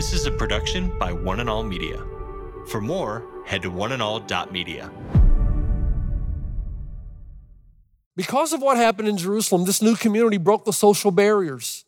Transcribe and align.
This 0.00 0.14
is 0.14 0.24
a 0.24 0.30
production 0.30 0.98
by 0.98 1.12
One 1.12 1.40
and 1.40 1.50
All 1.50 1.62
Media. 1.62 2.02
For 2.68 2.80
more, 2.80 3.22
head 3.44 3.60
to 3.60 3.70
oneandall.media. 3.70 4.90
Because 8.16 8.54
of 8.54 8.62
what 8.62 8.78
happened 8.78 9.08
in 9.08 9.18
Jerusalem, 9.18 9.66
this 9.66 9.82
new 9.82 9.94
community 9.94 10.38
broke 10.38 10.64
the 10.64 10.72
social 10.72 11.10
barriers 11.10 11.84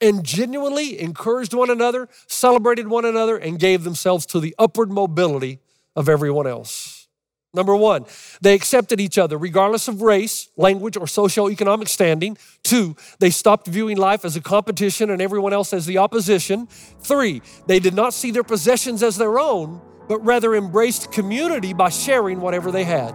and 0.00 0.24
genuinely 0.24 0.98
encouraged 0.98 1.54
one 1.54 1.70
another, 1.70 2.08
celebrated 2.26 2.88
one 2.88 3.04
another, 3.04 3.36
and 3.36 3.60
gave 3.60 3.84
themselves 3.84 4.26
to 4.26 4.40
the 4.40 4.52
upward 4.58 4.90
mobility 4.90 5.60
of 5.94 6.08
everyone 6.08 6.48
else. 6.48 6.97
Number 7.54 7.74
one, 7.74 8.04
they 8.42 8.54
accepted 8.54 9.00
each 9.00 9.16
other 9.16 9.38
regardless 9.38 9.88
of 9.88 10.02
race, 10.02 10.48
language, 10.56 10.96
or 10.96 11.06
socioeconomic 11.06 11.88
standing. 11.88 12.36
Two, 12.62 12.94
they 13.20 13.30
stopped 13.30 13.66
viewing 13.66 13.96
life 13.96 14.24
as 14.24 14.36
a 14.36 14.40
competition 14.40 15.10
and 15.10 15.22
everyone 15.22 15.54
else 15.54 15.72
as 15.72 15.86
the 15.86 15.98
opposition. 15.98 16.66
Three, 17.00 17.40
they 17.66 17.78
did 17.78 17.94
not 17.94 18.12
see 18.12 18.30
their 18.30 18.44
possessions 18.44 19.02
as 19.02 19.16
their 19.16 19.38
own, 19.38 19.80
but 20.08 20.18
rather 20.24 20.54
embraced 20.54 21.10
community 21.10 21.72
by 21.72 21.88
sharing 21.88 22.40
whatever 22.40 22.70
they 22.70 22.84
had. 22.84 23.14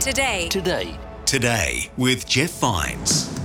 Today. 0.00 0.48
Today. 0.48 0.84
Today. 0.86 0.98
Today 1.26 1.90
with 1.98 2.26
Jeff 2.26 2.52
Vines. 2.52 3.38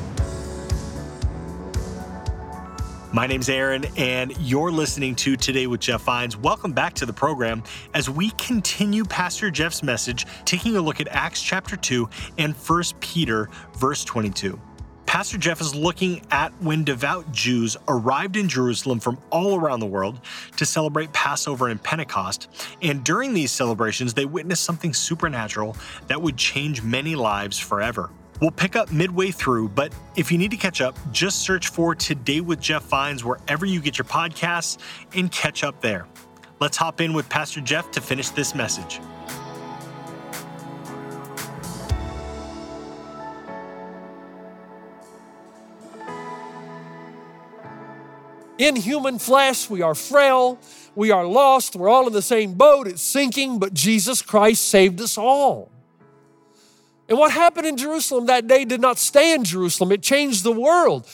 My 3.11 3.27
name's 3.27 3.49
Aaron, 3.49 3.83
and 3.97 4.33
you're 4.39 4.71
listening 4.71 5.15
to 5.17 5.35
Today 5.35 5.67
with 5.67 5.81
Jeff 5.81 6.03
Vines. 6.03 6.37
Welcome 6.37 6.71
back 6.71 6.93
to 6.93 7.05
the 7.05 7.11
program 7.11 7.61
as 7.93 8.09
we 8.09 8.29
continue 8.37 9.03
Pastor 9.03 9.51
Jeff's 9.51 9.83
message, 9.83 10.25
taking 10.45 10.77
a 10.77 10.81
look 10.81 11.01
at 11.01 11.09
Acts 11.09 11.41
chapter 11.41 11.75
2 11.75 12.07
and 12.37 12.55
1 12.55 12.83
Peter, 13.01 13.49
verse 13.77 14.05
22. 14.05 14.57
Pastor 15.05 15.37
Jeff 15.37 15.61
is 15.61 15.73
looking 15.73 16.21
at 16.31 16.51
when 16.61 16.83
devout 16.83 17.31
Jews 17.31 17.77
arrived 17.87 18.35
in 18.35 18.49
Jerusalem 18.49 18.99
from 18.99 19.17
all 19.29 19.55
around 19.55 19.79
the 19.79 19.85
world 19.85 20.19
to 20.57 20.65
celebrate 20.65 21.13
Passover 21.13 21.69
and 21.69 21.81
Pentecost. 21.81 22.49
And 22.81 23.03
during 23.03 23.33
these 23.33 23.51
celebrations, 23.51 24.13
they 24.13 24.25
witnessed 24.25 24.63
something 24.63 24.93
supernatural 24.93 25.77
that 26.07 26.21
would 26.21 26.37
change 26.37 26.81
many 26.81 27.15
lives 27.15 27.59
forever. 27.59 28.09
We'll 28.41 28.51
pick 28.51 28.75
up 28.75 28.91
midway 28.91 29.31
through, 29.31 29.69
but 29.69 29.93
if 30.17 30.31
you 30.31 30.37
need 30.37 30.51
to 30.51 30.57
catch 30.57 30.81
up, 30.81 30.97
just 31.11 31.39
search 31.39 31.69
for 31.69 31.95
Today 31.95 32.41
with 32.41 32.59
Jeff 32.59 32.83
Vines 32.83 33.23
wherever 33.23 33.65
you 33.65 33.79
get 33.79 33.97
your 33.97 34.05
podcasts 34.05 34.77
and 35.15 35.31
catch 35.31 35.63
up 35.63 35.79
there. 35.79 36.05
Let's 36.59 36.75
hop 36.75 36.99
in 36.99 37.13
with 37.13 37.29
Pastor 37.29 37.61
Jeff 37.61 37.91
to 37.91 38.01
finish 38.01 38.29
this 38.29 38.53
message. 38.53 38.99
In 48.57 48.77
human 48.77 49.19
flesh, 49.19 49.69
we 49.69 49.81
are 49.81 49.93
frail, 49.93 50.59
we 50.95 51.11
are 51.11 51.25
lost, 51.25 51.75
we're 51.75 51.89
all 51.89 52.07
in 52.07 52.13
the 52.13 52.21
same 52.21 52.53
boat, 52.53 52.87
it's 52.87 53.01
sinking, 53.01 53.59
but 53.59 53.73
Jesus 53.73 54.21
Christ 54.21 54.69
saved 54.69 55.01
us 55.01 55.17
all. 55.17 55.69
And 57.09 57.17
what 57.17 57.31
happened 57.31 57.67
in 57.67 57.75
Jerusalem 57.75 58.27
that 58.27 58.47
day 58.47 58.63
did 58.63 58.79
not 58.79 58.97
stay 58.97 59.33
in 59.33 59.43
Jerusalem, 59.43 59.91
it 59.91 60.01
changed 60.01 60.43
the 60.43 60.53
world. 60.53 61.07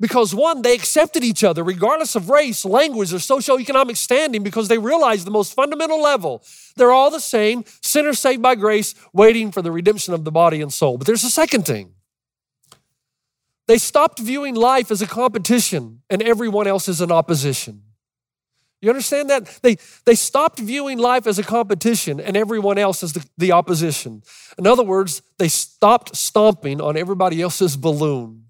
Because 0.00 0.32
one, 0.32 0.62
they 0.62 0.74
accepted 0.74 1.24
each 1.24 1.42
other 1.42 1.64
regardless 1.64 2.14
of 2.14 2.30
race, 2.30 2.64
language, 2.64 3.12
or 3.12 3.16
socioeconomic 3.16 3.96
standing 3.96 4.42
because 4.42 4.68
they 4.68 4.78
realized 4.78 5.26
the 5.26 5.32
most 5.32 5.54
fundamental 5.54 6.00
level. 6.00 6.42
They're 6.76 6.92
all 6.92 7.10
the 7.10 7.20
same, 7.20 7.64
sinners 7.82 8.20
saved 8.20 8.40
by 8.40 8.54
grace, 8.54 8.94
waiting 9.12 9.50
for 9.50 9.60
the 9.60 9.72
redemption 9.72 10.14
of 10.14 10.24
the 10.24 10.30
body 10.30 10.62
and 10.62 10.72
soul. 10.72 10.98
But 10.98 11.08
there's 11.08 11.24
a 11.24 11.30
second 11.30 11.66
thing. 11.66 11.94
They 13.68 13.78
stopped 13.78 14.18
viewing 14.18 14.54
life 14.54 14.90
as 14.90 15.02
a 15.02 15.06
competition 15.06 16.00
and 16.08 16.22
everyone 16.22 16.66
else 16.66 16.88
as 16.88 17.02
an 17.02 17.12
opposition. 17.12 17.82
You 18.80 18.88
understand 18.88 19.28
that? 19.28 19.46
They, 19.62 19.76
they 20.06 20.14
stopped 20.14 20.58
viewing 20.58 20.98
life 20.98 21.26
as 21.26 21.38
a 21.38 21.42
competition 21.42 22.18
and 22.18 22.34
everyone 22.34 22.78
else 22.78 23.02
as 23.02 23.12
the, 23.12 23.26
the 23.36 23.52
opposition. 23.52 24.22
In 24.56 24.66
other 24.66 24.82
words, 24.82 25.20
they 25.36 25.48
stopped 25.48 26.16
stomping 26.16 26.80
on 26.80 26.96
everybody 26.96 27.42
else's 27.42 27.76
balloon. 27.76 28.44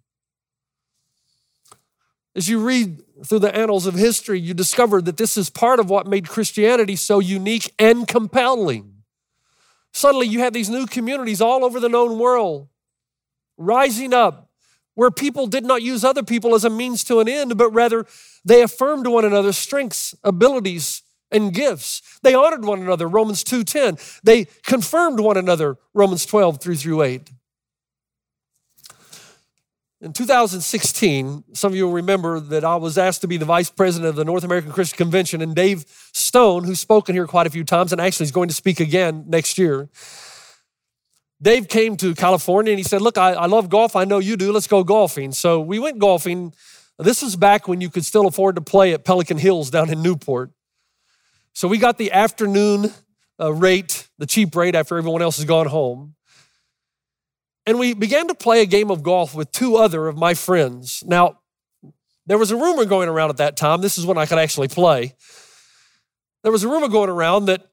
As 2.36 2.48
you 2.48 2.60
read 2.60 3.02
through 3.26 3.40
the 3.40 3.54
annals 3.56 3.86
of 3.86 3.94
history, 3.94 4.38
you 4.38 4.54
discover 4.54 5.02
that 5.02 5.16
this 5.16 5.36
is 5.36 5.50
part 5.50 5.80
of 5.80 5.90
what 5.90 6.06
made 6.06 6.28
Christianity 6.28 6.94
so 6.94 7.18
unique 7.18 7.74
and 7.76 8.06
compelling. 8.06 9.02
Suddenly, 9.92 10.28
you 10.28 10.40
have 10.40 10.52
these 10.52 10.70
new 10.70 10.86
communities 10.86 11.40
all 11.40 11.64
over 11.64 11.80
the 11.80 11.88
known 11.88 12.20
world 12.20 12.68
rising 13.56 14.14
up 14.14 14.47
where 14.98 15.12
people 15.12 15.46
did 15.46 15.64
not 15.64 15.80
use 15.80 16.02
other 16.02 16.24
people 16.24 16.56
as 16.56 16.64
a 16.64 16.70
means 16.70 17.04
to 17.04 17.20
an 17.20 17.28
end, 17.28 17.56
but 17.56 17.70
rather 17.70 18.04
they 18.44 18.62
affirmed 18.62 19.06
one 19.06 19.24
another's 19.24 19.56
strengths, 19.56 20.12
abilities, 20.24 21.02
and 21.30 21.54
gifts. 21.54 22.02
They 22.24 22.34
honored 22.34 22.64
one 22.64 22.82
another, 22.82 23.06
Romans 23.06 23.44
2:10. 23.44 23.96
They 24.24 24.46
confirmed 24.64 25.20
one 25.20 25.36
another, 25.36 25.76
Romans 25.94 26.26
12, 26.26 26.60
3 26.60 26.74
through 26.74 27.02
8. 27.02 27.30
In 30.00 30.12
2016, 30.12 31.44
some 31.52 31.70
of 31.70 31.76
you 31.76 31.86
will 31.86 31.92
remember 31.92 32.40
that 32.40 32.64
I 32.64 32.74
was 32.74 32.98
asked 32.98 33.20
to 33.20 33.28
be 33.28 33.36
the 33.36 33.44
vice 33.44 33.70
president 33.70 34.08
of 34.08 34.16
the 34.16 34.24
North 34.24 34.42
American 34.42 34.72
Christian 34.72 34.96
Convention, 34.96 35.40
and 35.40 35.54
Dave 35.54 35.84
Stone, 36.12 36.64
who's 36.64 36.80
spoken 36.80 37.14
here 37.14 37.28
quite 37.28 37.46
a 37.46 37.50
few 37.50 37.62
times 37.62 37.92
and 37.92 38.00
actually 38.00 38.24
is 38.24 38.32
going 38.32 38.48
to 38.48 38.54
speak 38.54 38.80
again 38.80 39.26
next 39.28 39.58
year, 39.58 39.90
Dave 41.40 41.68
came 41.68 41.96
to 41.98 42.14
California 42.14 42.72
and 42.72 42.78
he 42.78 42.82
said, 42.82 43.00
Look, 43.00 43.16
I, 43.16 43.32
I, 43.32 43.46
love 43.46 43.68
golf. 43.68 43.94
I 43.94 44.04
know 44.04 44.18
you 44.18 44.36
do. 44.36 44.52
Let's 44.52 44.66
go 44.66 44.82
golfing. 44.82 45.32
So 45.32 45.60
we 45.60 45.78
went 45.78 45.98
golfing. 45.98 46.52
This 46.98 47.22
was 47.22 47.36
back 47.36 47.68
when 47.68 47.80
you 47.80 47.90
could 47.90 48.04
still 48.04 48.26
afford 48.26 48.56
to 48.56 48.60
play 48.60 48.92
at 48.92 49.04
Pelican 49.04 49.38
Hills 49.38 49.70
down 49.70 49.88
in 49.90 50.02
Newport. 50.02 50.50
So 51.52 51.68
we 51.68 51.78
got 51.78 51.96
the 51.96 52.10
afternoon 52.12 52.92
uh, 53.40 53.52
rate, 53.52 54.08
the 54.18 54.26
cheap 54.26 54.54
rate 54.56 54.74
after 54.74 54.98
everyone 54.98 55.22
else 55.22 55.36
has 55.36 55.44
gone 55.44 55.66
home. 55.66 56.14
And 57.66 57.78
we 57.78 57.94
began 57.94 58.26
to 58.28 58.34
play 58.34 58.62
a 58.62 58.66
game 58.66 58.90
of 58.90 59.02
golf 59.02 59.34
with 59.34 59.52
two 59.52 59.76
other 59.76 60.08
of 60.08 60.16
my 60.16 60.34
friends. 60.34 61.04
Now, 61.06 61.38
there 62.26 62.38
was 62.38 62.50
a 62.50 62.56
rumor 62.56 62.84
going 62.84 63.08
around 63.08 63.30
at 63.30 63.36
that 63.36 63.56
time. 63.56 63.80
This 63.80 63.98
is 63.98 64.06
when 64.06 64.18
I 64.18 64.26
could 64.26 64.38
actually 64.38 64.68
play. 64.68 65.14
There 66.42 66.52
was 66.52 66.64
a 66.64 66.68
rumor 66.68 66.88
going 66.88 67.10
around 67.10 67.46
that 67.46 67.66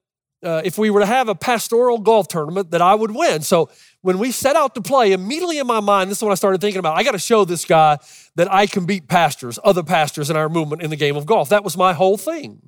uh, 0.43 0.61
if 0.63 0.77
we 0.77 0.89
were 0.89 0.99
to 0.99 1.05
have 1.05 1.29
a 1.29 1.35
pastoral 1.35 1.97
golf 1.97 2.27
tournament, 2.27 2.71
that 2.71 2.81
I 2.81 2.93
would 2.93 3.11
win. 3.11 3.41
So 3.41 3.69
when 4.01 4.19
we 4.19 4.31
set 4.31 4.55
out 4.55 4.75
to 4.75 4.81
play, 4.81 5.11
immediately 5.11 5.57
in 5.57 5.67
my 5.67 5.79
mind, 5.79 6.11
this 6.11 6.19
is 6.19 6.23
when 6.23 6.31
I 6.31 6.35
started 6.35 6.61
thinking 6.61 6.79
about 6.79 6.97
I 6.97 7.03
got 7.03 7.11
to 7.11 7.19
show 7.19 7.45
this 7.45 7.65
guy 7.65 7.97
that 8.35 8.51
I 8.51 8.67
can 8.67 8.85
beat 8.85 9.07
pastors, 9.07 9.57
other 9.63 9.83
pastors 9.83 10.29
in 10.29 10.35
our 10.35 10.49
movement 10.49 10.81
in 10.81 10.89
the 10.89 10.95
game 10.95 11.15
of 11.15 11.25
golf. 11.25 11.49
That 11.49 11.63
was 11.63 11.75
my 11.75 11.93
whole 11.93 12.17
thing. 12.17 12.61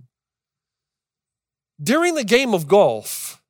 During 1.81 2.16
the 2.16 2.23
game 2.23 2.53
of 2.53 2.67
golf, 2.67 3.41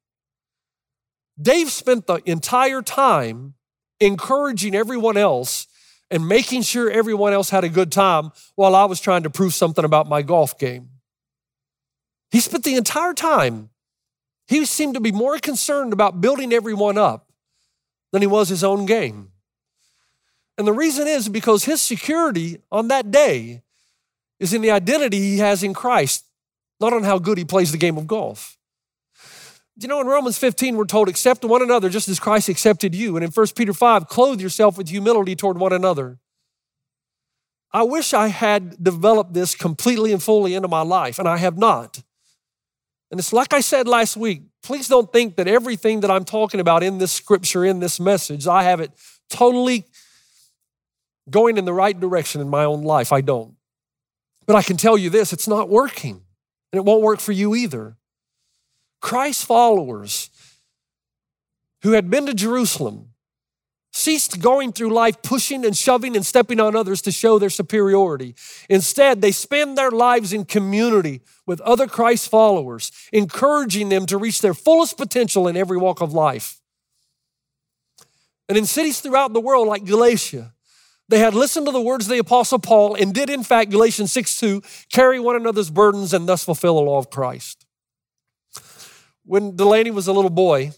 Dave 1.41 1.69
spent 1.71 2.07
the 2.07 2.21
entire 2.25 2.81
time 2.81 3.53
encouraging 3.99 4.75
everyone 4.75 5.17
else 5.17 5.67
and 6.09 6.27
making 6.27 6.61
sure 6.61 6.89
everyone 6.89 7.33
else 7.33 7.49
had 7.49 7.63
a 7.63 7.69
good 7.69 7.91
time 7.91 8.31
while 8.55 8.75
I 8.75 8.85
was 8.85 8.99
trying 8.99 9.23
to 9.23 9.29
prove 9.29 9.53
something 9.53 9.85
about 9.85 10.07
my 10.07 10.21
golf 10.21 10.57
game. 10.57 10.89
He 12.31 12.39
spent 12.39 12.63
the 12.63 12.75
entire 12.75 13.13
time 13.13 13.69
he 14.47 14.65
seemed 14.65 14.93
to 14.93 14.99
be 14.99 15.11
more 15.11 15.37
concerned 15.39 15.93
about 15.93 16.21
building 16.21 16.53
everyone 16.53 16.97
up 16.97 17.31
than 18.11 18.21
he 18.21 18.27
was 18.27 18.49
his 18.49 18.63
own 18.63 18.85
game. 18.85 19.31
And 20.57 20.65
the 20.65 20.73
reason 20.73 21.07
is 21.07 21.29
because 21.29 21.65
his 21.65 21.81
security 21.81 22.57
on 22.71 22.87
that 22.87 23.11
day 23.11 23.61
is 24.39 24.53
in 24.53 24.61
the 24.61 24.71
identity 24.71 25.19
he 25.19 25.37
has 25.39 25.63
in 25.63 25.73
Christ, 25.73 26.25
not 26.79 26.93
on 26.93 27.03
how 27.03 27.19
good 27.19 27.37
he 27.37 27.45
plays 27.45 27.71
the 27.71 27.77
game 27.77 27.97
of 27.97 28.07
golf. 28.07 28.57
Do 29.77 29.85
you 29.85 29.89
know, 29.89 30.01
in 30.01 30.07
Romans 30.07 30.39
15, 30.39 30.75
we're 30.75 30.85
told, 30.85 31.07
accept 31.07 31.45
one 31.45 31.61
another 31.61 31.89
just 31.89 32.09
as 32.09 32.19
Christ 32.19 32.49
accepted 32.49 32.95
you. 32.95 33.15
And 33.15 33.23
in 33.23 33.29
1 33.29 33.47
Peter 33.55 33.73
5, 33.73 34.07
clothe 34.07 34.41
yourself 34.41 34.75
with 34.75 34.89
humility 34.89 35.35
toward 35.35 35.59
one 35.59 35.73
another. 35.73 36.17
I 37.71 37.83
wish 37.83 38.13
I 38.13 38.29
had 38.29 38.83
developed 38.83 39.33
this 39.33 39.53
completely 39.53 40.11
and 40.11 40.23
fully 40.23 40.55
into 40.55 40.67
my 40.67 40.81
life, 40.81 41.19
and 41.19 41.27
I 41.27 41.37
have 41.37 41.57
not. 41.57 42.01
And 43.09 43.19
it's 43.19 43.31
like 43.31 43.53
I 43.53 43.61
said 43.61 43.87
last 43.87 44.17
week 44.17 44.43
please 44.67 44.89
don't 44.89 45.13
think 45.13 45.37
that 45.37 45.47
everything 45.47 46.01
that 46.01 46.11
I'm 46.11 46.25
talking 46.25 46.59
about 46.59 46.83
in 46.83 46.97
this 46.97 47.13
scripture, 47.13 47.63
in 47.63 47.79
this 47.79 48.01
message, 48.01 48.47
I 48.47 48.63
have 48.63 48.81
it 48.81 48.91
totally 49.29 49.85
going 51.29 51.57
in 51.57 51.63
the 51.63 51.71
right 51.71 51.97
direction 51.97 52.41
in 52.41 52.49
my 52.49 52.65
own 52.65 52.83
life. 52.83 53.13
I 53.13 53.21
don't. 53.21 53.55
But 54.45 54.57
I 54.57 54.61
can 54.61 54.75
tell 54.75 54.97
you 54.97 55.09
this 55.09 55.31
it's 55.31 55.47
not 55.47 55.69
working, 55.69 56.21
and 56.71 56.77
it 56.77 56.83
won't 56.83 57.01
work 57.01 57.21
for 57.21 57.31
you 57.31 57.55
either. 57.55 57.95
Christ 59.01 59.45
followers 59.45 60.29
who 61.83 61.91
had 61.91 62.09
been 62.09 62.25
to 62.25 62.33
Jerusalem 62.33 63.11
ceased 63.97 64.39
going 64.39 64.71
through 64.71 64.93
life 64.93 65.21
pushing 65.23 65.65
and 65.65 65.75
shoving 65.75 66.15
and 66.15 66.25
stepping 66.25 66.59
on 66.59 66.75
others 66.75 67.01
to 67.01 67.11
show 67.11 67.39
their 67.39 67.49
superiority. 67.49 68.35
Instead, 68.69 69.21
they 69.21 69.31
spend 69.31 69.77
their 69.77 69.91
lives 69.91 70.31
in 70.31 70.45
community 70.45 71.21
with 71.45 71.59
other 71.61 71.87
Christ 71.87 72.29
followers, 72.29 72.91
encouraging 73.11 73.89
them 73.89 74.05
to 74.05 74.17
reach 74.17 74.41
their 74.41 74.53
fullest 74.53 74.97
potential 74.97 75.47
in 75.47 75.57
every 75.57 75.77
walk 75.77 76.01
of 76.01 76.13
life. 76.13 76.61
And 78.47 78.57
in 78.57 78.65
cities 78.65 79.01
throughout 79.01 79.33
the 79.33 79.41
world 79.41 79.67
like 79.67 79.83
Galatia, 79.83 80.53
they 81.09 81.19
had 81.19 81.33
listened 81.33 81.65
to 81.65 81.71
the 81.71 81.81
words 81.81 82.05
of 82.05 82.11
the 82.11 82.19
Apostle 82.19 82.59
Paul 82.59 82.95
and 82.95 83.13
did, 83.13 83.29
in 83.29 83.43
fact, 83.43 83.71
Galatians 83.71 84.11
6 84.11 84.39
2, 84.39 84.61
carry 84.91 85.19
one 85.19 85.35
another's 85.35 85.69
burdens 85.69 86.13
and 86.13 86.27
thus 86.27 86.43
fulfill 86.45 86.75
the 86.75 86.81
law 86.81 86.97
of 86.97 87.09
Christ. 87.09 87.65
When 89.25 89.55
Delaney 89.55 89.91
was 89.91 90.07
a 90.07 90.13
little 90.13 90.29
boy 90.29 90.71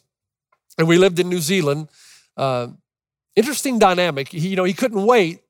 and 0.77 0.87
we 0.87 0.97
lived 0.97 1.19
in 1.19 1.29
New 1.29 1.39
Zealand, 1.39 1.89
uh, 2.37 2.69
interesting 3.35 3.79
dynamic. 3.79 4.29
He, 4.29 4.49
you 4.49 4.55
know, 4.55 4.63
he 4.63 4.73
couldn't 4.73 5.05
wait 5.05 5.41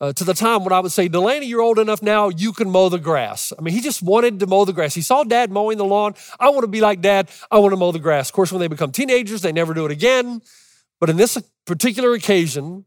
uh, 0.00 0.12
to 0.12 0.24
the 0.24 0.34
time 0.34 0.64
when 0.64 0.72
I 0.72 0.80
would 0.80 0.92
say, 0.92 1.08
Delaney, 1.08 1.46
you're 1.46 1.60
old 1.60 1.78
enough 1.78 2.02
now, 2.02 2.28
you 2.28 2.52
can 2.52 2.70
mow 2.70 2.88
the 2.88 2.98
grass. 2.98 3.52
I 3.56 3.62
mean, 3.62 3.74
he 3.74 3.80
just 3.80 4.02
wanted 4.02 4.40
to 4.40 4.46
mow 4.46 4.64
the 4.64 4.72
grass. 4.72 4.94
He 4.94 5.02
saw 5.02 5.24
dad 5.24 5.50
mowing 5.50 5.78
the 5.78 5.84
lawn. 5.84 6.14
I 6.38 6.50
want 6.50 6.62
to 6.62 6.68
be 6.68 6.80
like 6.80 7.00
dad. 7.00 7.30
I 7.50 7.58
want 7.58 7.72
to 7.72 7.76
mow 7.76 7.92
the 7.92 7.98
grass. 7.98 8.28
Of 8.28 8.34
course, 8.34 8.52
when 8.52 8.60
they 8.60 8.68
become 8.68 8.92
teenagers, 8.92 9.42
they 9.42 9.52
never 9.52 9.72
do 9.72 9.86
it 9.86 9.92
again. 9.92 10.42
But 11.00 11.10
in 11.10 11.16
this 11.16 11.40
particular 11.64 12.12
occasion, 12.12 12.84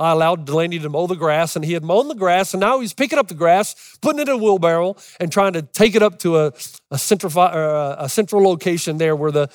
I 0.00 0.12
allowed 0.12 0.46
Delaney 0.46 0.78
to 0.78 0.88
mow 0.88 1.06
the 1.06 1.14
grass, 1.14 1.56
and 1.56 1.64
he 1.64 1.74
had 1.74 1.84
mown 1.84 2.08
the 2.08 2.14
grass, 2.14 2.54
and 2.54 2.60
now 2.60 2.80
he's 2.80 2.94
picking 2.94 3.18
up 3.18 3.28
the 3.28 3.34
grass, 3.34 3.98
putting 4.00 4.20
it 4.20 4.28
in 4.28 4.34
a 4.34 4.38
wheelbarrow, 4.38 4.96
and 5.20 5.30
trying 5.30 5.52
to 5.52 5.62
take 5.62 5.94
it 5.94 6.02
up 6.02 6.18
to 6.20 6.38
a, 6.38 6.52
a, 6.90 6.98
or 7.36 7.64
a, 7.64 7.96
a 8.00 8.08
central 8.08 8.42
location 8.42 8.96
there 8.96 9.14
where 9.14 9.30
the, 9.30 9.50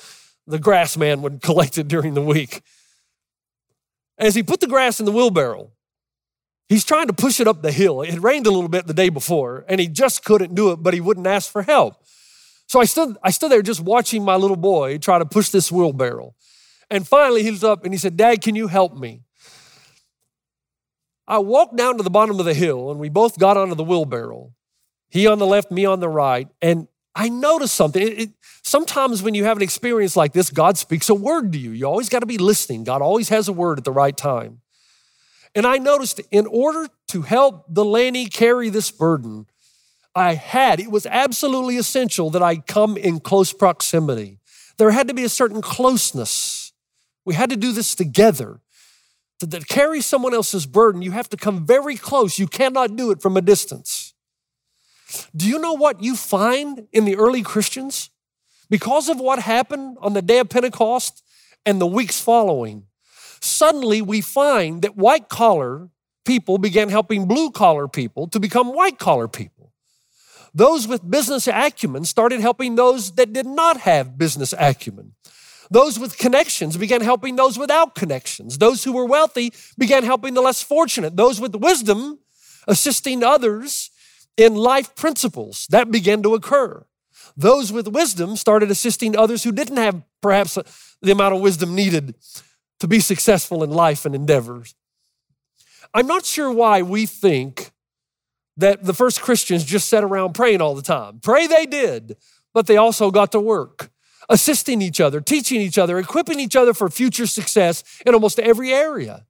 the 0.46 0.60
grass 0.60 0.96
man 0.96 1.20
would 1.22 1.42
collect 1.42 1.78
it 1.78 1.88
during 1.88 2.14
the 2.14 2.22
week. 2.22 2.62
As 4.18 4.34
he 4.34 4.42
put 4.42 4.60
the 4.60 4.66
grass 4.66 4.98
in 4.98 5.06
the 5.06 5.12
wheelbarrow, 5.12 5.70
he's 6.68 6.84
trying 6.84 7.06
to 7.06 7.12
push 7.12 7.40
it 7.40 7.46
up 7.46 7.62
the 7.62 7.72
hill. 7.72 8.02
It 8.02 8.10
had 8.10 8.22
rained 8.22 8.46
a 8.46 8.50
little 8.50 8.68
bit 8.68 8.86
the 8.86 8.94
day 8.94 9.08
before, 9.08 9.64
and 9.68 9.80
he 9.80 9.88
just 9.88 10.24
couldn't 10.24 10.54
do 10.54 10.72
it, 10.72 10.76
but 10.76 10.94
he 10.94 11.00
wouldn't 11.00 11.26
ask 11.26 11.50
for 11.50 11.62
help. 11.62 11.96
So 12.66 12.80
I 12.80 12.84
stood, 12.84 13.16
I 13.22 13.30
stood 13.30 13.50
there 13.50 13.62
just 13.62 13.80
watching 13.80 14.24
my 14.24 14.36
little 14.36 14.56
boy 14.56 14.98
try 14.98 15.18
to 15.18 15.26
push 15.26 15.50
this 15.50 15.70
wheelbarrow. 15.70 16.34
And 16.90 17.06
finally, 17.06 17.42
he 17.42 17.50
looked 17.50 17.64
up 17.64 17.84
and 17.84 17.92
he 17.92 17.98
said, 17.98 18.16
Dad, 18.16 18.42
can 18.42 18.54
you 18.54 18.68
help 18.68 18.96
me? 18.96 19.22
I 21.28 21.38
walked 21.38 21.76
down 21.76 21.96
to 21.96 22.02
the 22.02 22.10
bottom 22.10 22.38
of 22.38 22.46
the 22.46 22.54
hill 22.54 22.90
and 22.90 23.00
we 23.00 23.08
both 23.08 23.38
got 23.38 23.56
onto 23.56 23.74
the 23.74 23.84
wheelbarrow. 23.84 24.52
He 25.08 25.26
on 25.26 25.38
the 25.38 25.46
left, 25.46 25.70
me 25.70 25.84
on 25.84 26.00
the 26.00 26.08
right. 26.08 26.48
And 26.62 26.88
I 27.16 27.30
noticed 27.30 27.74
something. 27.74 28.02
It, 28.02 28.20
it, 28.20 28.30
sometimes 28.62 29.22
when 29.22 29.34
you 29.34 29.44
have 29.44 29.56
an 29.56 29.62
experience 29.62 30.16
like 30.16 30.34
this, 30.34 30.50
God 30.50 30.76
speaks 30.76 31.08
a 31.08 31.14
word 31.14 31.52
to 31.52 31.58
you. 31.58 31.70
You 31.70 31.86
always 31.86 32.10
got 32.10 32.20
to 32.20 32.26
be 32.26 32.36
listening. 32.36 32.84
God 32.84 33.00
always 33.00 33.30
has 33.30 33.48
a 33.48 33.52
word 33.52 33.78
at 33.78 33.84
the 33.84 33.92
right 33.92 34.16
time. 34.16 34.60
And 35.54 35.66
I 35.66 35.78
noticed 35.78 36.20
in 36.30 36.46
order 36.46 36.88
to 37.08 37.22
help 37.22 37.72
Delaney 37.72 38.26
carry 38.26 38.68
this 38.68 38.90
burden, 38.90 39.46
I 40.14 40.34
had, 40.34 40.78
it 40.78 40.90
was 40.90 41.06
absolutely 41.06 41.78
essential 41.78 42.28
that 42.30 42.42
I 42.42 42.56
come 42.56 42.98
in 42.98 43.20
close 43.20 43.54
proximity. 43.54 44.38
There 44.76 44.90
had 44.90 45.08
to 45.08 45.14
be 45.14 45.24
a 45.24 45.30
certain 45.30 45.62
closeness. 45.62 46.72
We 47.24 47.34
had 47.34 47.48
to 47.48 47.56
do 47.56 47.72
this 47.72 47.94
together. 47.94 48.60
To, 49.40 49.46
to 49.46 49.60
carry 49.60 50.02
someone 50.02 50.34
else's 50.34 50.66
burden, 50.66 51.00
you 51.00 51.12
have 51.12 51.30
to 51.30 51.36
come 51.38 51.66
very 51.66 51.96
close. 51.96 52.38
You 52.38 52.46
cannot 52.46 52.96
do 52.96 53.10
it 53.10 53.22
from 53.22 53.38
a 53.38 53.42
distance. 53.42 53.95
Do 55.34 55.46
you 55.46 55.58
know 55.58 55.74
what 55.74 56.02
you 56.02 56.16
find 56.16 56.86
in 56.92 57.04
the 57.04 57.16
early 57.16 57.42
Christians? 57.42 58.10
Because 58.68 59.08
of 59.08 59.20
what 59.20 59.38
happened 59.38 59.98
on 60.00 60.12
the 60.12 60.22
day 60.22 60.38
of 60.38 60.48
Pentecost 60.48 61.22
and 61.64 61.80
the 61.80 61.86
weeks 61.86 62.20
following, 62.20 62.84
suddenly 63.40 64.02
we 64.02 64.20
find 64.20 64.82
that 64.82 64.96
white 64.96 65.28
collar 65.28 65.88
people 66.24 66.58
began 66.58 66.88
helping 66.88 67.26
blue 67.26 67.50
collar 67.50 67.86
people 67.86 68.26
to 68.28 68.40
become 68.40 68.74
white 68.74 68.98
collar 68.98 69.28
people. 69.28 69.72
Those 70.52 70.88
with 70.88 71.08
business 71.08 71.46
acumen 71.46 72.04
started 72.04 72.40
helping 72.40 72.74
those 72.74 73.12
that 73.12 73.32
did 73.32 73.46
not 73.46 73.80
have 73.80 74.18
business 74.18 74.54
acumen. 74.58 75.12
Those 75.70 75.98
with 75.98 76.16
connections 76.16 76.76
began 76.76 77.00
helping 77.00 77.36
those 77.36 77.58
without 77.58 77.94
connections. 77.94 78.58
Those 78.58 78.84
who 78.84 78.92
were 78.92 79.04
wealthy 79.04 79.52
began 79.76 80.04
helping 80.04 80.34
the 80.34 80.40
less 80.40 80.62
fortunate. 80.62 81.16
Those 81.16 81.40
with 81.40 81.54
wisdom 81.54 82.20
assisting 82.66 83.22
others 83.22 83.90
in 84.36 84.54
life 84.54 84.94
principles. 84.94 85.66
That 85.70 85.90
began 85.90 86.22
to 86.22 86.34
occur. 86.34 86.84
Those 87.36 87.72
with 87.72 87.88
wisdom 87.88 88.36
started 88.36 88.70
assisting 88.70 89.16
others 89.16 89.44
who 89.44 89.52
didn't 89.52 89.76
have 89.76 90.02
perhaps 90.22 90.58
the 91.02 91.12
amount 91.12 91.34
of 91.34 91.40
wisdom 91.40 91.74
needed 91.74 92.14
to 92.80 92.88
be 92.88 93.00
successful 93.00 93.62
in 93.62 93.70
life 93.70 94.04
and 94.04 94.14
endeavors. 94.14 94.74
I'm 95.94 96.06
not 96.06 96.24
sure 96.24 96.50
why 96.50 96.82
we 96.82 97.06
think 97.06 97.70
that 98.56 98.84
the 98.84 98.94
first 98.94 99.20
Christians 99.20 99.64
just 99.64 99.88
sat 99.88 100.02
around 100.02 100.34
praying 100.34 100.60
all 100.60 100.74
the 100.74 100.82
time. 100.82 101.20
Pray 101.20 101.46
they 101.46 101.66
did, 101.66 102.16
but 102.54 102.66
they 102.66 102.76
also 102.76 103.10
got 103.10 103.32
to 103.32 103.40
work, 103.40 103.90
assisting 104.28 104.80
each 104.80 105.00
other, 105.00 105.20
teaching 105.20 105.60
each 105.60 105.78
other, 105.78 105.98
equipping 105.98 106.40
each 106.40 106.56
other 106.56 106.72
for 106.72 106.88
future 106.88 107.26
success 107.26 107.84
in 108.04 108.14
almost 108.14 108.38
every 108.38 108.72
area. 108.72 109.26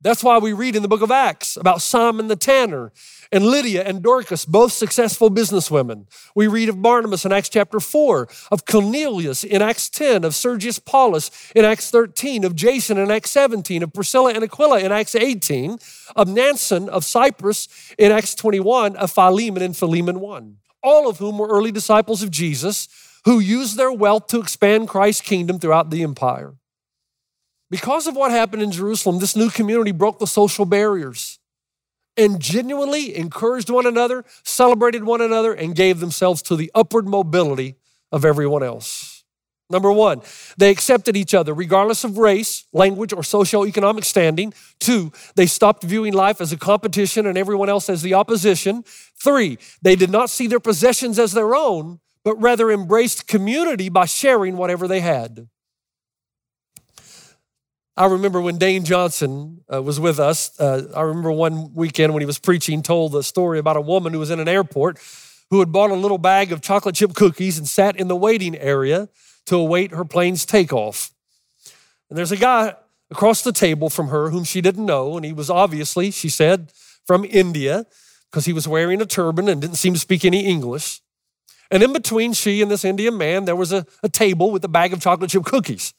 That's 0.00 0.22
why 0.22 0.38
we 0.38 0.52
read 0.52 0.76
in 0.76 0.82
the 0.82 0.88
book 0.88 1.02
of 1.02 1.10
Acts 1.10 1.56
about 1.56 1.82
Simon 1.82 2.28
the 2.28 2.36
tanner 2.36 2.92
and 3.30 3.44
Lydia 3.44 3.82
and 3.84 4.02
Dorcas, 4.02 4.44
both 4.44 4.72
successful 4.72 5.30
businesswomen. 5.30 6.06
We 6.34 6.46
read 6.46 6.68
of 6.68 6.82
Barnabas 6.82 7.24
in 7.24 7.32
Acts 7.32 7.48
chapter 7.48 7.80
4, 7.80 8.28
of 8.50 8.64
Cornelius 8.64 9.44
in 9.44 9.62
Acts 9.62 9.88
10, 9.88 10.24
of 10.24 10.34
Sergius 10.34 10.78
Paulus 10.78 11.30
in 11.54 11.64
Acts 11.64 11.90
13, 11.90 12.44
of 12.44 12.54
Jason 12.54 12.98
in 12.98 13.10
Acts 13.10 13.30
17, 13.30 13.82
of 13.82 13.92
Priscilla 13.92 14.32
and 14.32 14.44
Aquila 14.44 14.80
in 14.80 14.92
Acts 14.92 15.14
18, 15.14 15.72
of 16.16 16.28
Mnason 16.28 16.88
of 16.88 17.04
Cyprus 17.04 17.68
in 17.98 18.12
Acts 18.12 18.34
21, 18.34 18.96
of 18.96 19.10
Philemon 19.10 19.62
in 19.62 19.74
Philemon 19.74 20.20
1. 20.20 20.56
All 20.82 21.08
of 21.08 21.18
whom 21.18 21.38
were 21.38 21.48
early 21.48 21.72
disciples 21.72 22.22
of 22.22 22.30
Jesus 22.30 22.88
who 23.24 23.40
used 23.40 23.76
their 23.76 23.92
wealth 23.92 24.28
to 24.28 24.40
expand 24.40 24.88
Christ's 24.88 25.22
kingdom 25.22 25.58
throughout 25.58 25.90
the 25.90 26.02
empire. 26.02 26.54
Because 27.70 28.06
of 28.06 28.16
what 28.16 28.30
happened 28.30 28.62
in 28.62 28.70
Jerusalem, 28.70 29.18
this 29.18 29.36
new 29.36 29.50
community 29.50 29.92
broke 29.92 30.18
the 30.18 30.26
social 30.26 30.64
barriers 30.64 31.38
and 32.18 32.40
genuinely 32.40 33.16
encouraged 33.16 33.70
one 33.70 33.86
another, 33.86 34.24
celebrated 34.42 35.04
one 35.04 35.20
another, 35.20 35.54
and 35.54 35.74
gave 35.74 36.00
themselves 36.00 36.42
to 36.42 36.56
the 36.56 36.70
upward 36.74 37.06
mobility 37.06 37.76
of 38.12 38.24
everyone 38.24 38.62
else. 38.62 39.24
Number 39.70 39.92
one, 39.92 40.22
they 40.56 40.70
accepted 40.70 41.14
each 41.14 41.34
other 41.34 41.52
regardless 41.52 42.02
of 42.02 42.16
race, 42.16 42.64
language, 42.72 43.12
or 43.12 43.20
socioeconomic 43.20 44.04
standing. 44.04 44.54
Two, 44.80 45.12
they 45.36 45.46
stopped 45.46 45.84
viewing 45.84 46.14
life 46.14 46.40
as 46.40 46.52
a 46.52 46.56
competition 46.56 47.26
and 47.26 47.36
everyone 47.36 47.68
else 47.68 47.90
as 47.90 48.00
the 48.00 48.14
opposition. 48.14 48.82
Three, 49.22 49.58
they 49.82 49.94
did 49.94 50.10
not 50.10 50.30
see 50.30 50.46
their 50.46 50.60
possessions 50.60 51.18
as 51.18 51.32
their 51.32 51.54
own, 51.54 52.00
but 52.24 52.40
rather 52.40 52.70
embraced 52.70 53.26
community 53.28 53.90
by 53.90 54.06
sharing 54.06 54.56
whatever 54.56 54.88
they 54.88 55.00
had. 55.00 55.48
I 57.98 58.06
remember 58.06 58.40
when 58.40 58.58
Dane 58.58 58.84
Johnson 58.84 59.64
uh, 59.72 59.82
was 59.82 59.98
with 59.98 60.20
us. 60.20 60.58
Uh, 60.60 60.88
I 60.94 61.00
remember 61.00 61.32
one 61.32 61.74
weekend 61.74 62.14
when 62.14 62.20
he 62.20 62.26
was 62.26 62.38
preaching, 62.38 62.80
told 62.80 63.10
the 63.10 63.24
story 63.24 63.58
about 63.58 63.76
a 63.76 63.80
woman 63.80 64.12
who 64.12 64.20
was 64.20 64.30
in 64.30 64.38
an 64.38 64.46
airport 64.46 65.00
who 65.50 65.58
had 65.58 65.72
bought 65.72 65.90
a 65.90 65.94
little 65.94 66.16
bag 66.16 66.52
of 66.52 66.60
chocolate 66.60 66.94
chip 66.94 67.14
cookies 67.14 67.58
and 67.58 67.66
sat 67.66 67.96
in 67.96 68.06
the 68.06 68.14
waiting 68.14 68.56
area 68.56 69.08
to 69.46 69.56
await 69.56 69.90
her 69.90 70.04
plane's 70.04 70.46
takeoff. 70.46 71.10
And 72.08 72.16
there's 72.16 72.30
a 72.30 72.36
guy 72.36 72.76
across 73.10 73.42
the 73.42 73.50
table 73.52 73.90
from 73.90 74.08
her 74.08 74.30
whom 74.30 74.44
she 74.44 74.60
didn't 74.60 74.86
know, 74.86 75.16
and 75.16 75.26
he 75.26 75.32
was 75.32 75.50
obviously, 75.50 76.12
she 76.12 76.28
said, 76.28 76.70
from 77.04 77.24
India 77.24 77.84
because 78.30 78.44
he 78.44 78.52
was 78.52 78.68
wearing 78.68 79.02
a 79.02 79.06
turban 79.06 79.48
and 79.48 79.60
didn't 79.60 79.76
seem 79.76 79.94
to 79.94 79.98
speak 79.98 80.24
any 80.24 80.46
English. 80.46 81.00
And 81.68 81.82
in 81.82 81.92
between 81.92 82.32
she 82.32 82.62
and 82.62 82.70
this 82.70 82.84
Indian 82.84 83.18
man, 83.18 83.44
there 83.44 83.56
was 83.56 83.72
a, 83.72 83.84
a 84.04 84.08
table 84.08 84.52
with 84.52 84.64
a 84.64 84.68
bag 84.68 84.92
of 84.92 85.00
chocolate 85.00 85.30
chip 85.30 85.44
cookies. 85.44 85.94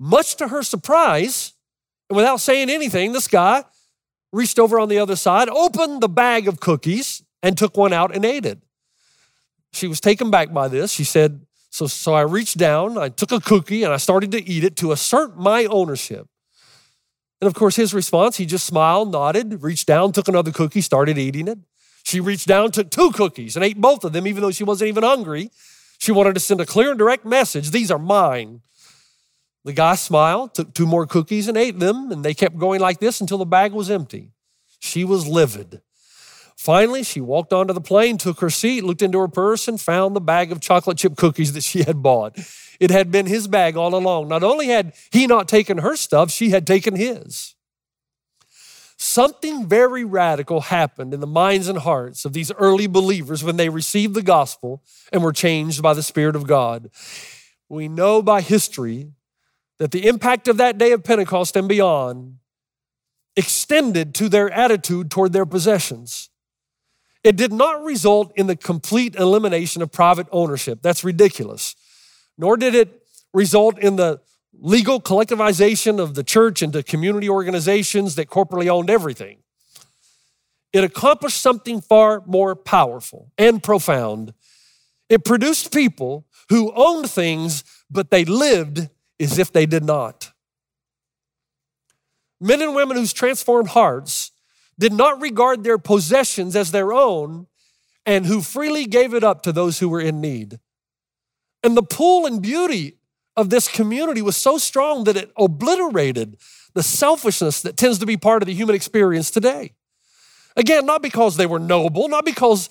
Much 0.00 0.36
to 0.36 0.48
her 0.48 0.62
surprise, 0.62 1.54
and 2.08 2.16
without 2.16 2.40
saying 2.40 2.70
anything, 2.70 3.12
this 3.12 3.28
guy 3.28 3.64
reached 4.32 4.58
over 4.58 4.78
on 4.78 4.88
the 4.88 4.98
other 4.98 5.16
side, 5.16 5.48
opened 5.48 6.00
the 6.00 6.08
bag 6.08 6.48
of 6.48 6.60
cookies, 6.60 7.22
and 7.42 7.56
took 7.56 7.76
one 7.76 7.92
out 7.92 8.14
and 8.14 8.24
ate 8.24 8.46
it. 8.46 8.58
She 9.72 9.86
was 9.86 10.00
taken 10.00 10.30
back 10.30 10.52
by 10.52 10.68
this. 10.68 10.92
She 10.92 11.04
said, 11.04 11.46
so, 11.70 11.86
so 11.86 12.14
I 12.14 12.22
reached 12.22 12.58
down, 12.58 12.96
I 12.96 13.08
took 13.08 13.32
a 13.32 13.40
cookie, 13.40 13.82
and 13.82 13.92
I 13.92 13.98
started 13.98 14.32
to 14.32 14.42
eat 14.42 14.64
it 14.64 14.76
to 14.76 14.92
assert 14.92 15.36
my 15.36 15.66
ownership. 15.66 16.26
And 17.40 17.46
of 17.46 17.54
course, 17.54 17.76
his 17.76 17.94
response, 17.94 18.36
he 18.36 18.46
just 18.46 18.66
smiled, 18.66 19.12
nodded, 19.12 19.62
reached 19.62 19.86
down, 19.86 20.12
took 20.12 20.28
another 20.28 20.50
cookie, 20.50 20.80
started 20.80 21.18
eating 21.18 21.46
it. 21.46 21.58
She 22.02 22.20
reached 22.20 22.48
down, 22.48 22.70
took 22.70 22.90
two 22.90 23.12
cookies, 23.12 23.54
and 23.54 23.64
ate 23.64 23.80
both 23.80 24.02
of 24.02 24.12
them, 24.12 24.26
even 24.26 24.42
though 24.42 24.50
she 24.50 24.64
wasn't 24.64 24.88
even 24.88 25.04
hungry. 25.04 25.50
She 25.98 26.10
wanted 26.10 26.34
to 26.34 26.40
send 26.40 26.60
a 26.60 26.66
clear 26.66 26.90
and 26.90 26.98
direct 26.98 27.24
message 27.24 27.70
these 27.70 27.90
are 27.90 27.98
mine. 27.98 28.62
The 29.64 29.72
guy 29.72 29.96
smiled, 29.96 30.54
took 30.54 30.72
two 30.72 30.86
more 30.86 31.06
cookies 31.06 31.48
and 31.48 31.56
ate 31.56 31.78
them, 31.78 32.10
and 32.10 32.24
they 32.24 32.34
kept 32.34 32.58
going 32.58 32.80
like 32.80 33.00
this 33.00 33.20
until 33.20 33.38
the 33.38 33.46
bag 33.46 33.72
was 33.72 33.90
empty. 33.90 34.30
She 34.80 35.04
was 35.04 35.26
livid. 35.26 35.82
Finally, 36.56 37.04
she 37.04 37.20
walked 37.20 37.52
onto 37.52 37.72
the 37.72 37.80
plane, 37.80 38.18
took 38.18 38.40
her 38.40 38.50
seat, 38.50 38.82
looked 38.82 39.02
into 39.02 39.18
her 39.18 39.28
purse, 39.28 39.68
and 39.68 39.80
found 39.80 40.16
the 40.16 40.20
bag 40.20 40.50
of 40.50 40.60
chocolate 40.60 40.98
chip 40.98 41.16
cookies 41.16 41.52
that 41.52 41.62
she 41.62 41.84
had 41.84 42.02
bought. 42.02 42.36
It 42.80 42.90
had 42.90 43.10
been 43.12 43.26
his 43.26 43.46
bag 43.46 43.76
all 43.76 43.94
along. 43.94 44.28
Not 44.28 44.42
only 44.42 44.66
had 44.66 44.92
he 45.12 45.26
not 45.26 45.48
taken 45.48 45.78
her 45.78 45.96
stuff, 45.96 46.30
she 46.30 46.50
had 46.50 46.66
taken 46.66 46.96
his. 46.96 47.54
Something 48.96 49.68
very 49.68 50.04
radical 50.04 50.62
happened 50.62 51.14
in 51.14 51.20
the 51.20 51.26
minds 51.28 51.68
and 51.68 51.78
hearts 51.78 52.24
of 52.24 52.32
these 52.32 52.50
early 52.52 52.88
believers 52.88 53.44
when 53.44 53.56
they 53.56 53.68
received 53.68 54.14
the 54.14 54.22
gospel 54.22 54.82
and 55.12 55.22
were 55.22 55.32
changed 55.32 55.80
by 55.80 55.94
the 55.94 56.02
Spirit 56.02 56.34
of 56.34 56.48
God. 56.48 56.90
We 57.68 57.86
know 57.86 58.20
by 58.20 58.40
history 58.40 59.12
that 59.78 59.90
the 59.90 60.06
impact 60.06 60.48
of 60.48 60.56
that 60.56 60.78
day 60.78 60.92
of 60.92 61.04
Pentecost 61.04 61.56
and 61.56 61.68
beyond 61.68 62.38
extended 63.36 64.14
to 64.16 64.28
their 64.28 64.50
attitude 64.50 65.10
toward 65.10 65.32
their 65.32 65.46
possessions. 65.46 66.28
It 67.22 67.36
did 67.36 67.52
not 67.52 67.82
result 67.84 68.32
in 68.36 68.48
the 68.48 68.56
complete 68.56 69.14
elimination 69.14 69.82
of 69.82 69.92
private 69.92 70.26
ownership. 70.32 70.80
That's 70.82 71.04
ridiculous. 71.04 71.76
Nor 72.36 72.56
did 72.56 72.74
it 72.74 73.02
result 73.32 73.78
in 73.78 73.96
the 73.96 74.20
legal 74.60 75.00
collectivization 75.00 76.00
of 76.00 76.14
the 76.14 76.24
church 76.24 76.62
into 76.62 76.82
community 76.82 77.28
organizations 77.28 78.16
that 78.16 78.28
corporately 78.28 78.68
owned 78.68 78.90
everything. 78.90 79.38
It 80.72 80.84
accomplished 80.84 81.40
something 81.40 81.80
far 81.80 82.22
more 82.26 82.54
powerful 82.56 83.30
and 83.38 83.62
profound. 83.62 84.34
It 85.08 85.24
produced 85.24 85.72
people 85.72 86.26
who 86.48 86.72
owned 86.74 87.10
things, 87.10 87.64
but 87.90 88.10
they 88.10 88.24
lived 88.24 88.88
as 89.20 89.38
if 89.38 89.52
they 89.52 89.66
did 89.66 89.84
not. 89.84 90.32
Men 92.40 92.62
and 92.62 92.74
women 92.74 92.96
whose 92.96 93.12
transformed 93.12 93.70
hearts 93.70 94.32
did 94.78 94.92
not 94.92 95.20
regard 95.20 95.64
their 95.64 95.78
possessions 95.78 96.54
as 96.54 96.70
their 96.70 96.92
own 96.92 97.46
and 98.06 98.26
who 98.26 98.40
freely 98.40 98.86
gave 98.86 99.12
it 99.12 99.24
up 99.24 99.42
to 99.42 99.52
those 99.52 99.80
who 99.80 99.88
were 99.88 100.00
in 100.00 100.20
need. 100.20 100.60
And 101.62 101.76
the 101.76 101.82
pull 101.82 102.26
and 102.26 102.40
beauty 102.40 102.98
of 103.36 103.50
this 103.50 103.68
community 103.68 104.22
was 104.22 104.36
so 104.36 104.58
strong 104.58 105.04
that 105.04 105.16
it 105.16 105.32
obliterated 105.36 106.36
the 106.74 106.82
selfishness 106.82 107.62
that 107.62 107.76
tends 107.76 107.98
to 107.98 108.06
be 108.06 108.16
part 108.16 108.42
of 108.42 108.46
the 108.46 108.54
human 108.54 108.74
experience 108.74 109.30
today. 109.30 109.72
Again, 110.56 110.86
not 110.86 111.02
because 111.02 111.36
they 111.36 111.46
were 111.46 111.58
noble, 111.58 112.08
not 112.08 112.24
because 112.24 112.68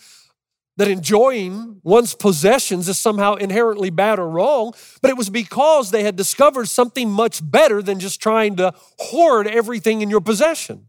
that 0.78 0.88
enjoying 0.88 1.82
one's 1.84 2.16
possessions 2.16 2.88
is 2.88 2.98
somehow 2.98 3.36
inherently 3.36 3.90
bad 3.90 4.20
or 4.20 4.30
wrong, 4.30 4.74
but 5.02 5.12
it 5.12 5.18
was 5.18 5.30
because 5.30 5.92
they 5.92 6.04
had 6.04 6.16
discovered 6.16 6.70
something 6.70 7.10
much 7.10 7.42
better 7.44 7.82
than 7.82 8.00
just 8.00 8.22
trying 8.22 8.56
to 8.56 8.74
hoard 9.00 9.48
everything 9.48 10.02
in 10.02 10.10
your 10.10 10.22
possession. 10.22 10.88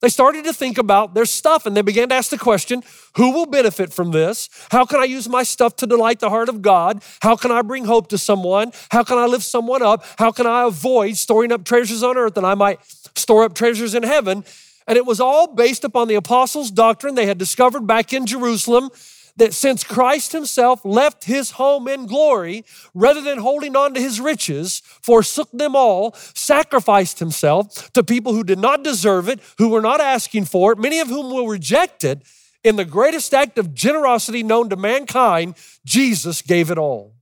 They 0.00 0.08
started 0.08 0.44
to 0.44 0.52
think 0.54 0.78
about 0.78 1.12
their 1.12 1.26
stuff 1.26 1.66
and 1.66 1.76
they 1.76 1.82
began 1.82 2.08
to 2.08 2.14
ask 2.14 2.30
the 2.30 2.38
question 2.38 2.82
who 3.16 3.32
will 3.32 3.44
benefit 3.44 3.92
from 3.92 4.12
this? 4.12 4.48
How 4.70 4.86
can 4.86 4.98
I 4.98 5.04
use 5.04 5.28
my 5.28 5.42
stuff 5.42 5.76
to 5.76 5.86
delight 5.86 6.20
the 6.20 6.30
heart 6.30 6.48
of 6.48 6.62
God? 6.62 7.02
How 7.20 7.36
can 7.36 7.50
I 7.50 7.60
bring 7.60 7.84
hope 7.84 8.08
to 8.08 8.18
someone? 8.18 8.72
How 8.90 9.04
can 9.04 9.18
I 9.18 9.26
lift 9.26 9.44
someone 9.44 9.82
up? 9.82 10.04
How 10.18 10.32
can 10.32 10.46
I 10.46 10.66
avoid 10.66 11.18
storing 11.18 11.52
up 11.52 11.64
treasures 11.64 12.02
on 12.02 12.16
earth 12.16 12.38
and 12.38 12.46
I 12.46 12.54
might 12.54 12.80
store 13.14 13.44
up 13.44 13.54
treasures 13.54 13.94
in 13.94 14.02
heaven? 14.02 14.44
And 14.86 14.96
it 14.96 15.06
was 15.06 15.20
all 15.20 15.54
based 15.54 15.84
upon 15.84 16.08
the 16.08 16.14
apostles' 16.14 16.70
doctrine 16.70 17.14
they 17.14 17.26
had 17.26 17.38
discovered 17.38 17.86
back 17.86 18.12
in 18.12 18.26
Jerusalem 18.26 18.90
that 19.36 19.54
since 19.54 19.84
Christ 19.84 20.32
himself 20.32 20.84
left 20.84 21.24
his 21.24 21.52
home 21.52 21.88
in 21.88 22.06
glory, 22.06 22.64
rather 22.94 23.22
than 23.22 23.38
holding 23.38 23.76
on 23.76 23.94
to 23.94 24.00
his 24.00 24.20
riches, 24.20 24.82
forsook 24.84 25.50
them 25.52 25.76
all, 25.76 26.14
sacrificed 26.34 27.20
himself 27.20 27.90
to 27.92 28.02
people 28.02 28.34
who 28.34 28.44
did 28.44 28.58
not 28.58 28.82
deserve 28.82 29.28
it, 29.28 29.40
who 29.58 29.68
were 29.68 29.80
not 29.80 30.00
asking 30.00 30.44
for 30.44 30.72
it, 30.72 30.78
many 30.78 30.98
of 30.98 31.08
whom 31.08 31.32
will 31.32 31.48
reject 31.48 32.04
it, 32.04 32.22
in 32.62 32.76
the 32.76 32.84
greatest 32.84 33.32
act 33.32 33.58
of 33.58 33.72
generosity 33.72 34.42
known 34.42 34.68
to 34.68 34.76
mankind, 34.76 35.54
Jesus 35.84 36.42
gave 36.42 36.70
it 36.70 36.76
all. 36.76 37.14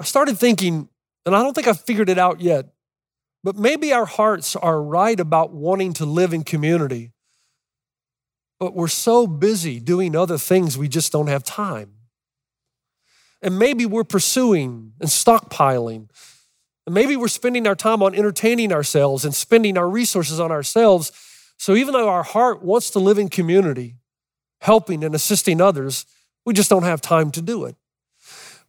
I 0.00 0.04
started 0.04 0.38
thinking, 0.38 0.88
and 1.26 1.36
I 1.36 1.42
don't 1.42 1.52
think 1.52 1.66
I've 1.66 1.80
figured 1.80 2.08
it 2.08 2.18
out 2.18 2.40
yet, 2.40 2.66
but 3.44 3.56
maybe 3.56 3.92
our 3.92 4.06
hearts 4.06 4.56
are 4.56 4.82
right 4.82 5.18
about 5.18 5.52
wanting 5.52 5.92
to 5.94 6.04
live 6.04 6.32
in 6.32 6.44
community 6.44 7.12
but 8.58 8.74
we're 8.74 8.88
so 8.88 9.26
busy 9.26 9.78
doing 9.78 10.16
other 10.16 10.38
things 10.38 10.76
we 10.76 10.88
just 10.88 11.12
don't 11.12 11.28
have 11.28 11.44
time. 11.44 11.92
And 13.40 13.58
maybe 13.58 13.86
we're 13.86 14.04
pursuing 14.04 14.94
and 15.00 15.08
stockpiling. 15.08 16.08
And 16.86 16.94
maybe 16.94 17.14
we're 17.14 17.28
spending 17.28 17.66
our 17.66 17.76
time 17.76 18.02
on 18.02 18.14
entertaining 18.14 18.72
ourselves 18.72 19.24
and 19.24 19.34
spending 19.34 19.78
our 19.78 19.88
resources 19.88 20.40
on 20.40 20.50
ourselves. 20.50 21.12
So 21.56 21.74
even 21.74 21.92
though 21.92 22.08
our 22.08 22.24
heart 22.24 22.62
wants 22.62 22.90
to 22.90 22.98
live 22.98 23.18
in 23.18 23.28
community, 23.28 23.94
helping 24.60 25.04
and 25.04 25.14
assisting 25.14 25.60
others, 25.60 26.04
we 26.44 26.52
just 26.52 26.70
don't 26.70 26.82
have 26.82 27.00
time 27.00 27.30
to 27.32 27.42
do 27.42 27.64
it. 27.64 27.76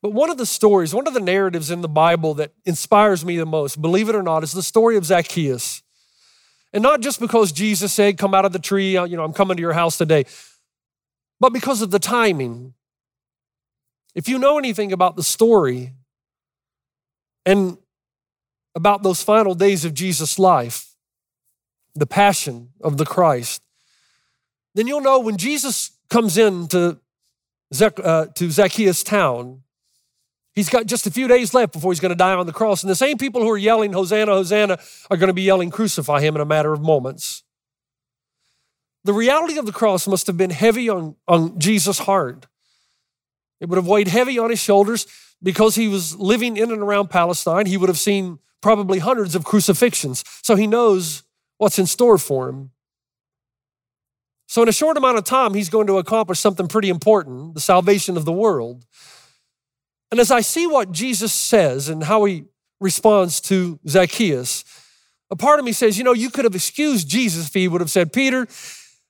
But 0.02 0.14
one 0.14 0.30
of 0.30 0.38
the 0.38 0.46
stories, 0.46 0.94
one 0.94 1.08
of 1.08 1.14
the 1.14 1.20
narratives 1.20 1.72
in 1.72 1.82
the 1.82 1.90
Bible 1.90 2.34
that 2.36 2.54
inspires 2.66 3.26
me 3.26 3.38
the 3.38 3.46
most, 3.46 3.82
believe 3.82 4.08
it 4.08 4.16
or 4.16 4.24
not, 4.24 4.44
is 4.44 4.54
the 4.54 4.64
story 4.64 4.96
of 4.96 5.06
Zacchaeus. 5.06 5.84
And 6.72 6.82
not 6.82 7.02
just 7.02 7.20
because 7.20 7.52
Jesus 7.52 7.92
said, 7.92 8.18
Come 8.18 8.34
out 8.34 8.46
of 8.46 8.54
the 8.54 8.60
tree, 8.60 8.96
uh, 8.96 9.04
you 9.06 9.18
know, 9.18 9.24
I'm 9.24 9.34
coming 9.34 9.58
to 9.58 9.62
your 9.62 9.74
house 9.74 9.98
today, 9.98 10.26
but 11.40 11.52
because 11.52 11.82
of 11.82 11.92
the 11.92 12.00
timing. 12.00 12.74
If 14.16 14.28
you 14.28 14.40
know 14.40 14.58
anything 14.58 14.92
about 14.92 15.16
the 15.16 15.24
story 15.24 15.94
and 17.46 17.78
about 18.76 19.04
those 19.04 19.22
final 19.22 19.54
days 19.54 19.86
of 19.86 19.94
Jesus' 19.94 20.40
life, 20.40 20.96
the 21.94 22.08
passion 22.08 22.70
of 22.82 22.98
the 22.98 23.06
Christ, 23.06 23.62
then 24.74 24.88
you'll 24.88 25.02
know 25.02 25.20
when 25.20 25.38
Jesus 25.38 25.92
comes 26.10 26.38
into 26.38 27.00
Zac- 27.74 28.00
uh, 28.04 28.28
to 28.36 28.50
Zacchaeus' 28.50 29.04
town, 29.04 29.62
He's 30.60 30.68
got 30.68 30.88
just 30.88 31.08
a 31.08 31.12
few 31.12 31.30
days 31.30 31.54
left 31.54 31.72
before 31.72 31.94
he's 31.94 32.02
going 32.02 32.10
to 32.10 32.18
die 32.18 32.34
on 32.34 32.46
the 32.46 32.52
cross. 32.52 32.84
And 32.84 32.90
the 32.90 32.96
same 32.96 33.18
people 33.18 33.40
who 33.40 33.50
are 33.50 33.58
yelling, 33.58 33.94
Hosanna, 33.94 34.34
Hosanna, 34.34 34.78
are 35.10 35.16
going 35.16 35.30
to 35.30 35.34
be 35.34 35.44
yelling, 35.44 35.70
Crucify 35.70 36.20
him 36.20 36.36
in 36.36 36.42
a 36.42 36.46
matter 36.46 36.74
of 36.74 36.82
moments. 36.82 37.44
The 39.06 39.14
reality 39.14 39.58
of 39.58 39.66
the 39.66 39.72
cross 39.72 40.06
must 40.06 40.28
have 40.28 40.36
been 40.36 40.50
heavy 40.50 40.90
on, 40.90 41.16
on 41.30 41.58
Jesus' 41.58 42.00
heart. 42.00 42.46
It 43.62 43.70
would 43.70 43.78
have 43.78 43.88
weighed 43.88 44.10
heavy 44.10 44.38
on 44.38 44.50
his 44.50 44.60
shoulders 44.60 45.08
because 45.42 45.76
he 45.76 45.88
was 45.88 46.18
living 46.18 46.58
in 46.58 46.74
and 46.74 46.82
around 46.82 47.10
Palestine. 47.10 47.66
He 47.66 47.78
would 47.78 47.88
have 47.88 47.98
seen 47.98 48.40
probably 48.60 49.00
hundreds 49.00 49.36
of 49.36 49.46
crucifixions. 49.46 50.26
So 50.44 50.58
he 50.58 50.68
knows 50.68 51.24
what's 51.58 51.80
in 51.80 51.86
store 51.86 52.18
for 52.18 52.50
him. 52.50 52.72
So, 54.46 54.62
in 54.62 54.68
a 54.68 54.74
short 54.74 54.98
amount 54.98 55.18
of 55.18 55.24
time, 55.24 55.54
he's 55.54 55.70
going 55.70 55.88
to 55.88 56.00
accomplish 56.00 56.40
something 56.40 56.68
pretty 56.68 56.90
important 56.90 57.54
the 57.54 57.62
salvation 57.62 58.18
of 58.18 58.26
the 58.26 58.34
world. 58.34 58.86
And 60.12 60.20
as 60.20 60.32
I 60.32 60.42
see 60.42 60.66
what 60.66 60.92
Jesus 60.92 61.34
says 61.34 61.90
and 61.90 62.04
how 62.04 62.26
he 62.26 62.46
responds 62.80 63.40
to 63.42 63.80
Zacchaeus, 63.88 64.64
a 65.30 65.36
part 65.36 65.60
of 65.60 65.66
me 65.66 65.72
says, 65.72 65.98
you 65.98 66.04
know, 66.04 66.14
you 66.14 66.30
could 66.30 66.46
have 66.46 66.56
excused 66.56 67.08
Jesus 67.08 67.48
if 67.48 67.54
he 67.54 67.68
would 67.68 67.82
have 67.82 67.92
said, 67.92 68.12
Peter, 68.12 68.48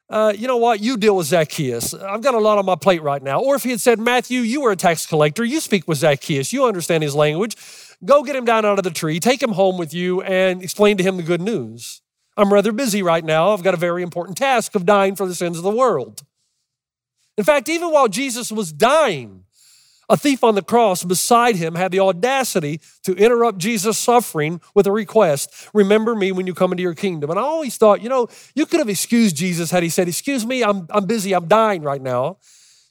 uh, 0.10 0.34
you 0.36 0.48
know 0.48 0.58
what, 0.58 0.82
you 0.82 0.98
deal 0.98 1.16
with 1.16 1.28
Zacchaeus. 1.28 1.94
I've 1.94 2.22
got 2.22 2.34
a 2.34 2.40
lot 2.40 2.58
on 2.58 2.66
my 2.66 2.76
plate 2.76 3.02
right 3.02 3.22
now. 3.22 3.42
Or 3.42 3.56
if 3.56 3.64
he 3.64 3.70
had 3.70 3.80
said, 3.80 4.00
Matthew, 4.00 4.42
you 4.42 4.62
were 4.62 4.72
a 4.72 4.76
tax 4.76 5.06
collector, 5.06 5.46
you 5.46 5.60
speak 5.62 5.88
with 5.88 6.00
Zacchaeus, 6.00 6.52
you 6.52 6.66
understand 6.66 7.04
his 7.04 7.16
language. 7.16 7.56
Go 8.04 8.24
get 8.24 8.36
him 8.36 8.46
down 8.46 8.66
out 8.66 8.80
of 8.80 8.84
the 8.84 8.92
tree, 8.92 9.20
take 9.20 9.42
him 9.42 9.52
home 9.52 9.78
with 9.78 9.94
you, 9.94 10.22
and 10.22 10.64
explain 10.64 10.98
to 10.98 11.04
him 11.04 11.18
the 11.18 11.24
good 11.24 11.42
news. 11.42 12.02
I'm 12.36 12.52
rather 12.52 12.72
busy 12.72 13.04
right 13.04 13.24
now. 13.24 13.52
I've 13.52 13.64
got 13.64 13.74
a 13.74 13.78
very 13.78 14.02
important 14.02 14.38
task 14.38 14.74
of 14.74 14.86
dying 14.86 15.16
for 15.16 15.28
the 15.28 15.36
sins 15.36 15.58
of 15.58 15.64
the 15.64 15.72
world. 15.72 16.24
In 17.38 17.44
fact, 17.44 17.70
even 17.70 17.92
while 17.92 18.08
Jesus 18.08 18.52
was 18.52 18.72
dying, 18.72 19.44
a 20.10 20.18
thief 20.18 20.44
on 20.44 20.56
the 20.56 20.62
cross 20.62 21.04
beside 21.04 21.56
him 21.56 21.76
had 21.76 21.92
the 21.92 22.00
audacity 22.00 22.82
to 23.04 23.14
interrupt 23.14 23.60
Jesus' 23.60 23.98
suffering 23.98 24.60
with 24.74 24.88
a 24.88 24.92
request 24.92 25.70
Remember 25.74 26.16
me 26.16 26.32
when 26.32 26.48
you 26.48 26.54
come 26.54 26.72
into 26.72 26.84
your 26.84 26.96
kingdom. 26.96 27.30
And 27.30 27.40
I 27.40 27.44
always 27.44 27.78
thought, 27.78 28.02
you 28.02 28.10
know, 28.10 28.28
you 28.56 28.66
could 28.66 28.80
have 28.80 28.90
excused 28.90 29.36
Jesus 29.36 29.72
had 29.72 29.84
he 29.84 29.90
said, 29.90 30.08
Excuse 30.08 30.46
me, 30.46 30.64
I'm, 30.64 30.88
I'm 30.90 31.06
busy, 31.06 31.34
I'm 31.34 31.48
dying 31.48 31.84
right 31.84 32.02
now. 32.02 32.38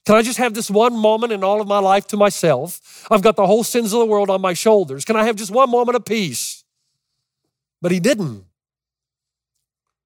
Can 0.06 0.16
I 0.16 0.22
just 0.22 0.38
have 0.38 0.54
this 0.54 0.70
one 0.70 0.96
moment 0.96 1.32
in 1.32 1.44
all 1.44 1.60
of 1.60 1.68
my 1.68 1.80
life 1.80 2.06
to 2.08 2.16
myself? 2.16 3.06
I've 3.10 3.22
got 3.22 3.36
the 3.36 3.46
whole 3.46 3.64
sins 3.64 3.92
of 3.92 3.98
the 3.98 4.06
world 4.06 4.30
on 4.30 4.40
my 4.40 4.54
shoulders. 4.54 5.04
Can 5.04 5.16
I 5.16 5.24
have 5.24 5.36
just 5.36 5.50
one 5.50 5.70
moment 5.70 5.96
of 5.96 6.04
peace? 6.04 6.64
But 7.82 7.92
he 7.92 8.00
didn't. 8.00 8.44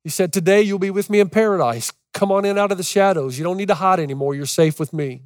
He 0.02 0.11
said, 0.11 0.33
Today 0.33 0.62
you'll 0.62 0.78
be 0.78 0.90
with 0.90 1.09
me 1.09 1.21
in 1.21 1.28
paradise. 1.28 1.92
Come 2.12 2.33
on 2.33 2.45
in 2.45 2.59
out 2.59 2.73
of 2.73 2.78
the 2.78 2.85
shadows. 2.85 3.38
You 3.38 3.45
don't 3.45 3.57
need 3.57 3.69
to 3.69 3.75
hide 3.75 4.00
anymore. 4.00 4.35
You're 4.35 4.47
safe 4.47 4.81
with 4.81 4.92
me. 4.92 5.23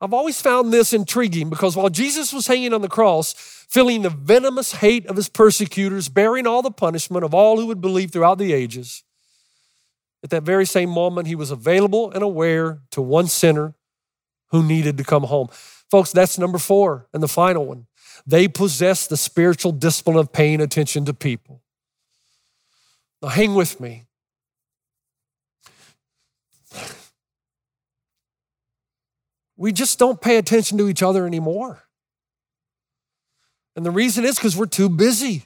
I've 0.00 0.12
always 0.12 0.40
found 0.40 0.72
this 0.72 0.92
intriguing 0.92 1.48
because 1.48 1.74
while 1.74 1.88
Jesus 1.88 2.32
was 2.32 2.46
hanging 2.46 2.74
on 2.74 2.82
the 2.82 2.88
cross, 2.88 3.32
feeling 3.68 4.02
the 4.02 4.10
venomous 4.10 4.72
hate 4.72 5.06
of 5.06 5.16
his 5.16 5.28
persecutors, 5.28 6.08
bearing 6.08 6.46
all 6.46 6.62
the 6.62 6.70
punishment 6.70 7.24
of 7.24 7.32
all 7.32 7.58
who 7.58 7.66
would 7.66 7.80
believe 7.80 8.10
throughout 8.10 8.38
the 8.38 8.52
ages, 8.52 9.04
at 10.22 10.30
that 10.30 10.42
very 10.42 10.66
same 10.66 10.90
moment, 10.90 11.28
he 11.28 11.34
was 11.34 11.50
available 11.50 12.10
and 12.10 12.22
aware 12.22 12.80
to 12.90 13.00
one 13.00 13.26
sinner 13.26 13.74
who 14.48 14.62
needed 14.62 14.98
to 14.98 15.04
come 15.04 15.24
home. 15.24 15.48
Folks, 15.90 16.12
that's 16.12 16.38
number 16.38 16.58
four 16.58 17.06
and 17.14 17.22
the 17.22 17.28
final 17.28 17.64
one. 17.64 17.86
They 18.26 18.48
possess 18.48 19.06
the 19.06 19.16
spiritual 19.16 19.72
discipline 19.72 20.16
of 20.16 20.32
paying 20.32 20.60
attention 20.60 21.04
to 21.04 21.14
people. 21.14 21.62
Now, 23.22 23.28
hang 23.28 23.54
with 23.54 23.80
me. 23.80 24.04
We 29.56 29.72
just 29.72 29.98
don't 29.98 30.20
pay 30.20 30.36
attention 30.36 30.78
to 30.78 30.88
each 30.88 31.02
other 31.02 31.26
anymore. 31.26 31.82
And 33.74 33.84
the 33.84 33.90
reason 33.90 34.24
is 34.24 34.36
because 34.36 34.56
we're 34.56 34.66
too 34.66 34.88
busy. 34.88 35.44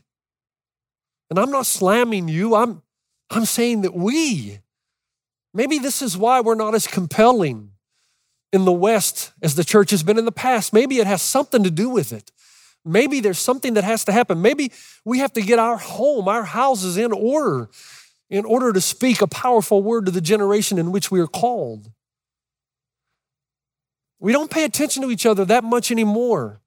And 1.28 1.38
I'm 1.38 1.50
not 1.50 1.66
slamming 1.66 2.28
you, 2.28 2.54
I'm, 2.54 2.82
I'm 3.30 3.44
saying 3.44 3.82
that 3.82 3.94
we, 3.94 4.58
maybe 5.54 5.78
this 5.78 6.02
is 6.02 6.16
why 6.16 6.40
we're 6.40 6.56
not 6.56 6.74
as 6.74 6.86
compelling 6.86 7.70
in 8.52 8.64
the 8.64 8.72
West 8.72 9.32
as 9.42 9.54
the 9.54 9.64
church 9.64 9.90
has 9.92 10.02
been 10.02 10.18
in 10.18 10.24
the 10.24 10.32
past. 10.32 10.72
Maybe 10.72 10.98
it 10.98 11.06
has 11.06 11.22
something 11.22 11.62
to 11.62 11.70
do 11.70 11.88
with 11.88 12.12
it. 12.12 12.32
Maybe 12.84 13.20
there's 13.20 13.38
something 13.38 13.74
that 13.74 13.84
has 13.84 14.04
to 14.06 14.12
happen. 14.12 14.42
Maybe 14.42 14.72
we 15.04 15.18
have 15.18 15.32
to 15.34 15.42
get 15.42 15.58
our 15.58 15.76
home, 15.76 16.26
our 16.26 16.44
houses 16.44 16.96
in 16.96 17.12
order 17.12 17.68
in 18.30 18.44
order 18.44 18.72
to 18.72 18.80
speak 18.80 19.20
a 19.20 19.26
powerful 19.26 19.82
word 19.82 20.06
to 20.06 20.12
the 20.12 20.20
generation 20.20 20.78
in 20.78 20.92
which 20.92 21.10
we 21.10 21.20
are 21.20 21.26
called. 21.26 21.90
We 24.20 24.32
don't 24.32 24.50
pay 24.50 24.64
attention 24.64 25.02
to 25.02 25.10
each 25.10 25.26
other 25.26 25.44
that 25.46 25.64
much 25.64 25.90
anymore. 25.90 26.60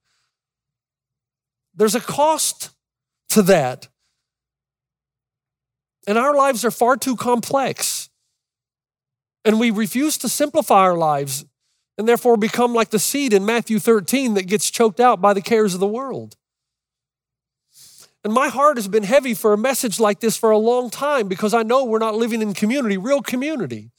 There's 1.76 1.96
a 1.96 2.02
cost 2.02 2.72
to 3.30 3.44
that. 3.44 3.88
And 6.08 6.18
our 6.18 6.36
lives 6.36 6.66
are 6.66 6.72
far 6.72 6.98
too 6.98 7.16
complex. 7.16 8.10
And 9.46 9.60
we 9.60 9.72
refuse 9.72 10.18
to 10.20 10.30
simplify 10.30 10.80
our 10.80 10.98
lives 10.98 11.46
and 11.98 12.08
therefore 12.08 12.38
become 12.38 12.74
like 12.74 12.90
the 12.90 13.00
seed 13.00 13.34
in 13.34 13.46
Matthew 13.46 13.78
13 13.78 14.34
that 14.34 14.48
gets 14.48 14.70
choked 14.72 15.00
out 15.00 15.22
by 15.22 15.34
the 15.34 15.42
cares 15.42 15.74
of 15.74 15.80
the 15.80 15.88
world. 15.88 16.36
And 18.24 18.34
my 18.34 18.48
heart 18.48 18.78
has 18.78 18.88
been 18.88 19.04
heavy 19.04 19.34
for 19.34 19.54
a 19.54 19.58
message 19.58 20.00
like 20.00 20.22
this 20.22 20.38
for 20.38 20.50
a 20.50 20.58
long 20.58 20.90
time 20.90 21.28
because 21.28 21.54
I 21.54 21.62
know 21.62 21.84
we're 21.84 22.00
not 22.00 22.16
living 22.16 22.42
in 22.42 22.54
community, 22.54 22.98
real 22.98 23.22
community. 23.22 23.92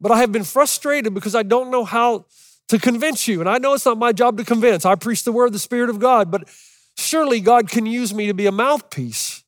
But 0.00 0.10
I 0.10 0.18
have 0.18 0.32
been 0.32 0.44
frustrated 0.44 1.14
because 1.14 1.34
I 1.34 1.42
don't 1.42 1.70
know 1.70 1.84
how 1.84 2.26
to 2.70 2.78
convince 2.78 3.28
you. 3.28 3.40
And 3.40 3.48
I 3.48 3.58
know 3.58 3.74
it's 3.74 3.84
not 3.84 3.98
my 3.98 4.12
job 4.12 4.38
to 4.38 4.44
convince. 4.44 4.84
I 4.84 4.94
preach 4.94 5.24
the 5.24 5.32
word 5.32 5.46
of 5.46 5.52
the 5.52 5.58
Spirit 5.58 5.90
of 5.90 5.98
God, 5.98 6.30
but 6.30 6.48
surely 6.96 7.40
God 7.40 7.68
can 7.68 7.84
use 7.84 8.14
me 8.14 8.26
to 8.28 8.34
be 8.34 8.46
a 8.46 8.52
mouthpiece. 8.52 9.44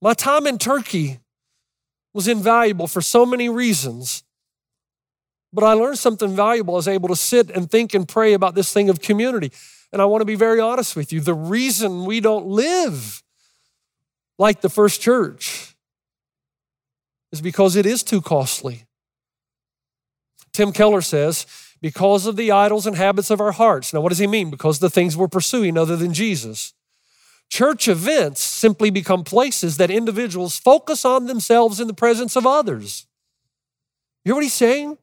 My 0.00 0.14
time 0.14 0.46
in 0.46 0.58
Turkey 0.58 1.18
was 2.14 2.28
invaluable 2.28 2.86
for 2.86 3.00
so 3.00 3.26
many 3.26 3.48
reasons. 3.48 4.22
But 5.52 5.64
I 5.64 5.72
learned 5.72 5.98
something 5.98 6.36
valuable. 6.36 6.74
I 6.74 6.76
was 6.76 6.88
able 6.88 7.08
to 7.08 7.16
sit 7.16 7.50
and 7.50 7.70
think 7.70 7.94
and 7.94 8.06
pray 8.06 8.32
about 8.32 8.54
this 8.54 8.72
thing 8.72 8.88
of 8.88 9.00
community. 9.00 9.50
And 9.92 10.00
I 10.00 10.04
want 10.04 10.20
to 10.20 10.26
be 10.26 10.34
very 10.34 10.60
honest 10.60 10.94
with 10.94 11.12
you. 11.12 11.20
The 11.20 11.34
reason 11.34 12.04
we 12.04 12.20
don't 12.20 12.46
live 12.46 13.22
like 14.38 14.60
the 14.60 14.68
first 14.68 15.00
church 15.00 15.74
is 17.32 17.40
because 17.40 17.74
it 17.74 17.86
is 17.86 18.02
too 18.02 18.20
costly. 18.20 18.84
Tim 20.56 20.72
Keller 20.72 21.02
says, 21.02 21.44
because 21.82 22.24
of 22.26 22.36
the 22.36 22.50
idols 22.50 22.86
and 22.86 22.96
habits 22.96 23.30
of 23.30 23.42
our 23.42 23.52
hearts. 23.52 23.92
Now, 23.92 24.00
what 24.00 24.08
does 24.08 24.18
he 24.18 24.26
mean? 24.26 24.50
Because 24.50 24.78
the 24.78 24.88
things 24.88 25.14
we're 25.16 25.28
pursuing 25.28 25.76
other 25.76 25.96
than 25.96 26.14
Jesus. 26.14 26.72
Church 27.50 27.88
events 27.88 28.42
simply 28.42 28.88
become 28.88 29.22
places 29.22 29.76
that 29.76 29.90
individuals 29.90 30.58
focus 30.58 31.04
on 31.04 31.26
themselves 31.26 31.78
in 31.78 31.86
the 31.86 31.94
presence 31.94 32.36
of 32.36 32.46
others. 32.46 33.06
You 34.24 34.30
hear 34.30 34.34
what 34.36 34.44
he's 34.44 34.54
saying? 34.54 34.96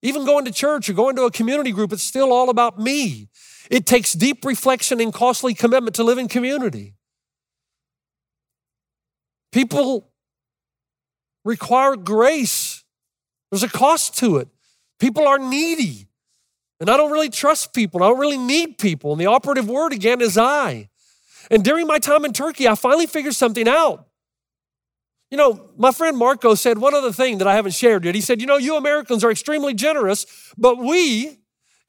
Even 0.00 0.24
going 0.24 0.46
to 0.46 0.50
church 0.50 0.88
or 0.88 0.94
going 0.94 1.16
to 1.16 1.24
a 1.24 1.30
community 1.30 1.70
group, 1.70 1.92
it's 1.92 2.02
still 2.02 2.32
all 2.32 2.48
about 2.48 2.78
me. 2.80 3.28
It 3.70 3.84
takes 3.84 4.14
deep 4.14 4.42
reflection 4.44 5.00
and 5.00 5.12
costly 5.12 5.52
commitment 5.52 5.94
to 5.96 6.02
live 6.02 6.18
in 6.18 6.28
community. 6.28 6.94
People 9.52 10.10
require 11.44 11.94
grace, 11.94 12.84
there's 13.50 13.62
a 13.62 13.68
cost 13.68 14.16
to 14.18 14.38
it. 14.38 14.48
People 14.98 15.26
are 15.26 15.38
needy. 15.38 16.08
And 16.80 16.90
I 16.90 16.96
don't 16.96 17.10
really 17.10 17.30
trust 17.30 17.72
people. 17.72 18.02
I 18.02 18.08
don't 18.08 18.18
really 18.18 18.38
need 18.38 18.78
people. 18.78 19.12
And 19.12 19.20
the 19.20 19.26
operative 19.26 19.68
word 19.68 19.92
again 19.92 20.20
is 20.20 20.36
I. 20.36 20.88
And 21.50 21.64
during 21.64 21.86
my 21.86 21.98
time 21.98 22.24
in 22.24 22.32
Turkey, 22.32 22.68
I 22.68 22.74
finally 22.74 23.06
figured 23.06 23.34
something 23.34 23.68
out. 23.68 24.06
You 25.30 25.38
know, 25.38 25.70
my 25.76 25.90
friend 25.90 26.16
Marco 26.16 26.54
said 26.54 26.78
one 26.78 26.94
other 26.94 27.12
thing 27.12 27.38
that 27.38 27.48
I 27.48 27.54
haven't 27.54 27.72
shared 27.72 28.04
yet. 28.04 28.14
He 28.14 28.20
said, 28.20 28.40
You 28.40 28.46
know, 28.46 28.56
you 28.56 28.76
Americans 28.76 29.24
are 29.24 29.30
extremely 29.30 29.74
generous, 29.74 30.52
but 30.56 30.78
we 30.78 31.38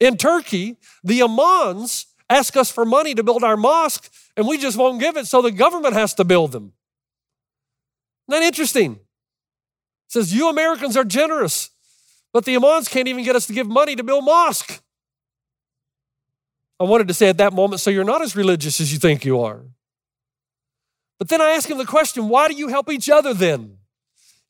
in 0.00 0.16
Turkey, 0.16 0.76
the 1.02 1.22
imams 1.22 2.06
ask 2.28 2.56
us 2.56 2.70
for 2.70 2.84
money 2.84 3.14
to 3.14 3.22
build 3.22 3.44
our 3.44 3.56
mosque, 3.56 4.10
and 4.36 4.46
we 4.46 4.58
just 4.58 4.76
won't 4.76 5.00
give 5.00 5.16
it, 5.16 5.26
so 5.26 5.40
the 5.40 5.52
government 5.52 5.94
has 5.94 6.12
to 6.14 6.24
build 6.24 6.52
them. 6.52 6.72
Isn't 8.28 8.40
that 8.40 8.46
interesting? 8.46 8.98
Says, 10.08 10.34
You 10.34 10.48
Americans 10.48 10.96
are 10.96 11.04
generous, 11.04 11.70
but 12.36 12.44
the 12.44 12.54
imams 12.54 12.86
can't 12.86 13.08
even 13.08 13.24
get 13.24 13.34
us 13.34 13.46
to 13.46 13.54
give 13.54 13.66
money 13.66 13.96
to 13.96 14.04
build 14.04 14.22
mosque. 14.22 14.82
I 16.78 16.84
wanted 16.84 17.08
to 17.08 17.14
say 17.14 17.30
at 17.30 17.38
that 17.38 17.54
moment, 17.54 17.80
so 17.80 17.88
you're 17.88 18.04
not 18.04 18.20
as 18.20 18.36
religious 18.36 18.78
as 18.78 18.92
you 18.92 18.98
think 18.98 19.24
you 19.24 19.40
are. 19.40 19.64
But 21.18 21.30
then 21.30 21.40
I 21.40 21.52
asked 21.52 21.70
him 21.70 21.78
the 21.78 21.86
question, 21.86 22.28
why 22.28 22.48
do 22.48 22.54
you 22.54 22.68
help 22.68 22.90
each 22.90 23.08
other 23.08 23.32
then? 23.32 23.78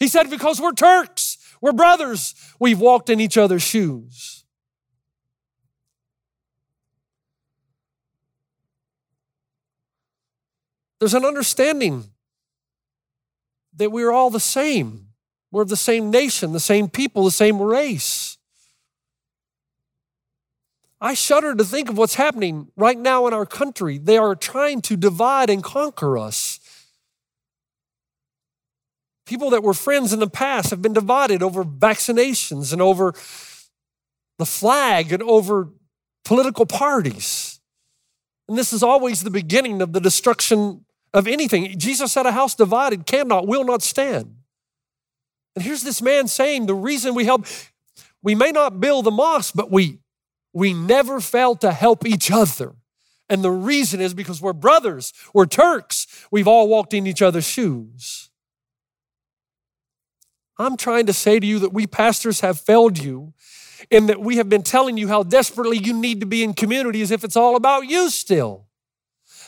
He 0.00 0.08
said, 0.08 0.28
because 0.30 0.60
we're 0.60 0.72
Turks, 0.72 1.38
we're 1.60 1.70
brothers, 1.70 2.34
we've 2.58 2.80
walked 2.80 3.08
in 3.08 3.20
each 3.20 3.38
other's 3.38 3.62
shoes. 3.62 4.44
There's 10.98 11.14
an 11.14 11.24
understanding 11.24 12.06
that 13.76 13.92
we're 13.92 14.10
all 14.10 14.30
the 14.30 14.40
same. 14.40 15.05
We're 15.50 15.62
of 15.62 15.68
the 15.68 15.76
same 15.76 16.10
nation, 16.10 16.52
the 16.52 16.60
same 16.60 16.88
people, 16.88 17.24
the 17.24 17.30
same 17.30 17.60
race. 17.60 18.36
I 21.00 21.14
shudder 21.14 21.54
to 21.54 21.64
think 21.64 21.88
of 21.90 21.98
what's 21.98 22.14
happening 22.14 22.68
right 22.76 22.98
now 22.98 23.26
in 23.26 23.34
our 23.34 23.46
country. 23.46 23.98
They 23.98 24.16
are 24.16 24.34
trying 24.34 24.80
to 24.82 24.96
divide 24.96 25.50
and 25.50 25.62
conquer 25.62 26.16
us. 26.16 26.58
People 29.26 29.50
that 29.50 29.62
were 29.62 29.74
friends 29.74 30.12
in 30.12 30.20
the 30.20 30.30
past 30.30 30.70
have 30.70 30.80
been 30.80 30.92
divided 30.92 31.42
over 31.42 31.64
vaccinations 31.64 32.72
and 32.72 32.80
over 32.80 33.12
the 34.38 34.46
flag 34.46 35.12
and 35.12 35.22
over 35.22 35.70
political 36.24 36.64
parties. 36.64 37.60
And 38.48 38.56
this 38.56 38.72
is 38.72 38.82
always 38.82 39.22
the 39.22 39.30
beginning 39.30 39.82
of 39.82 39.92
the 39.92 40.00
destruction 40.00 40.84
of 41.12 41.26
anything. 41.26 41.78
Jesus 41.78 42.12
said, 42.12 42.26
A 42.26 42.32
house 42.32 42.54
divided 42.54 43.06
cannot, 43.06 43.46
will 43.46 43.64
not 43.64 43.82
stand. 43.82 44.36
And 45.56 45.64
here's 45.64 45.82
this 45.82 46.00
man 46.02 46.28
saying, 46.28 46.66
The 46.66 46.74
reason 46.74 47.14
we 47.14 47.24
help, 47.24 47.46
we 48.22 48.34
may 48.36 48.52
not 48.52 48.78
build 48.78 49.06
the 49.06 49.10
mosque, 49.10 49.54
but 49.56 49.70
we 49.70 49.98
we 50.52 50.72
never 50.72 51.20
failed 51.20 51.60
to 51.62 51.72
help 51.72 52.06
each 52.06 52.30
other. 52.30 52.76
And 53.28 53.42
the 53.42 53.50
reason 53.50 54.00
is 54.00 54.14
because 54.14 54.40
we're 54.40 54.54
brothers, 54.54 55.12
we're 55.34 55.46
Turks, 55.46 56.06
we've 56.30 56.48
all 56.48 56.68
walked 56.68 56.94
in 56.94 57.06
each 57.06 57.20
other's 57.20 57.46
shoes. 57.46 58.30
I'm 60.58 60.76
trying 60.76 61.06
to 61.06 61.12
say 61.12 61.38
to 61.38 61.46
you 61.46 61.58
that 61.58 61.74
we 61.74 61.86
pastors 61.86 62.40
have 62.40 62.58
failed 62.58 62.98
you 62.98 63.34
in 63.90 64.06
that 64.06 64.20
we 64.20 64.36
have 64.36 64.48
been 64.48 64.62
telling 64.62 64.96
you 64.96 65.08
how 65.08 65.22
desperately 65.22 65.76
you 65.76 65.92
need 65.92 66.20
to 66.20 66.26
be 66.26 66.42
in 66.42 66.54
community 66.54 67.02
as 67.02 67.10
if 67.10 67.24
it's 67.24 67.36
all 67.36 67.56
about 67.56 67.86
you 67.86 68.08
still. 68.08 68.66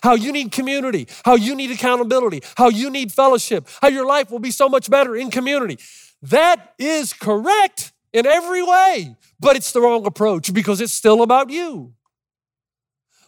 How 0.02 0.14
you 0.14 0.32
need 0.32 0.52
community, 0.52 1.08
how 1.24 1.34
you 1.34 1.54
need 1.54 1.70
accountability, 1.70 2.42
how 2.56 2.68
you 2.68 2.90
need 2.90 3.12
fellowship, 3.12 3.68
how 3.82 3.88
your 3.88 4.06
life 4.06 4.30
will 4.30 4.38
be 4.38 4.50
so 4.50 4.68
much 4.68 4.90
better 4.90 5.16
in 5.16 5.30
community. 5.30 5.78
That 6.22 6.74
is 6.78 7.12
correct 7.12 7.92
in 8.12 8.26
every 8.26 8.62
way, 8.62 9.16
but 9.38 9.56
it's 9.56 9.72
the 9.72 9.80
wrong 9.80 10.06
approach 10.06 10.52
because 10.52 10.80
it's 10.80 10.92
still 10.92 11.22
about 11.22 11.50
you. 11.50 11.94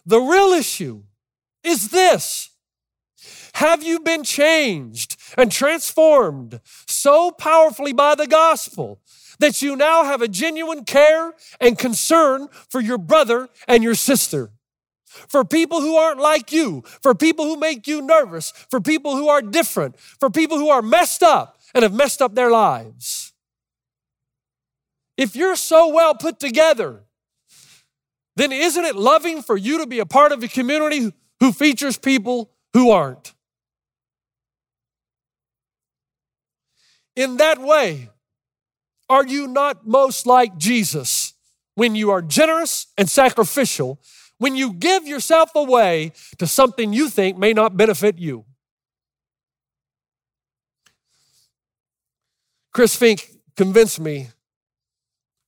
The 0.05 0.19
real 0.19 0.53
issue 0.53 1.03
is 1.63 1.89
this 1.89 2.49
Have 3.53 3.83
you 3.83 3.99
been 3.99 4.23
changed 4.23 5.17
and 5.37 5.51
transformed 5.51 6.59
so 6.87 7.31
powerfully 7.31 7.93
by 7.93 8.15
the 8.15 8.27
gospel 8.27 8.99
that 9.39 9.61
you 9.61 9.75
now 9.75 10.03
have 10.03 10.21
a 10.21 10.27
genuine 10.27 10.85
care 10.85 11.33
and 11.59 11.77
concern 11.77 12.47
for 12.69 12.81
your 12.81 12.97
brother 12.97 13.49
and 13.67 13.83
your 13.83 13.95
sister? 13.95 14.51
For 15.27 15.43
people 15.43 15.81
who 15.81 15.95
aren't 15.95 16.19
like 16.19 16.51
you, 16.51 16.83
for 17.01 17.13
people 17.13 17.45
who 17.45 17.57
make 17.57 17.85
you 17.87 18.01
nervous, 18.01 18.51
for 18.69 18.79
people 18.79 19.15
who 19.15 19.27
are 19.27 19.41
different, 19.41 19.99
for 19.99 20.29
people 20.29 20.57
who 20.57 20.69
are 20.69 20.81
messed 20.81 21.21
up 21.21 21.59
and 21.73 21.83
have 21.83 21.93
messed 21.93 22.21
up 22.21 22.33
their 22.33 22.49
lives. 22.49 23.33
If 25.17 25.35
you're 25.35 25.57
so 25.57 25.89
well 25.89 26.15
put 26.15 26.39
together, 26.39 27.01
then 28.35 28.51
isn't 28.51 28.85
it 28.85 28.95
loving 28.95 29.41
for 29.41 29.57
you 29.57 29.79
to 29.79 29.85
be 29.85 29.99
a 29.99 30.05
part 30.05 30.31
of 30.31 30.41
a 30.43 30.47
community 30.47 31.13
who 31.39 31.51
features 31.51 31.97
people 31.97 32.49
who 32.73 32.91
aren't? 32.91 33.33
In 37.15 37.37
that 37.37 37.59
way, 37.59 38.09
are 39.09 39.27
you 39.27 39.47
not 39.47 39.85
most 39.85 40.25
like 40.25 40.57
Jesus 40.57 41.33
when 41.75 41.95
you 41.95 42.11
are 42.11 42.21
generous 42.21 42.87
and 42.97 43.09
sacrificial, 43.09 43.99
when 44.41 44.55
you 44.55 44.73
give 44.73 45.05
yourself 45.05 45.51
away 45.53 46.11
to 46.39 46.47
something 46.47 46.93
you 46.93 47.09
think 47.09 47.37
may 47.37 47.53
not 47.53 47.77
benefit 47.77 48.17
you. 48.17 48.43
Chris 52.73 52.95
Fink 52.95 53.29
convinced 53.55 53.99
me 53.99 54.29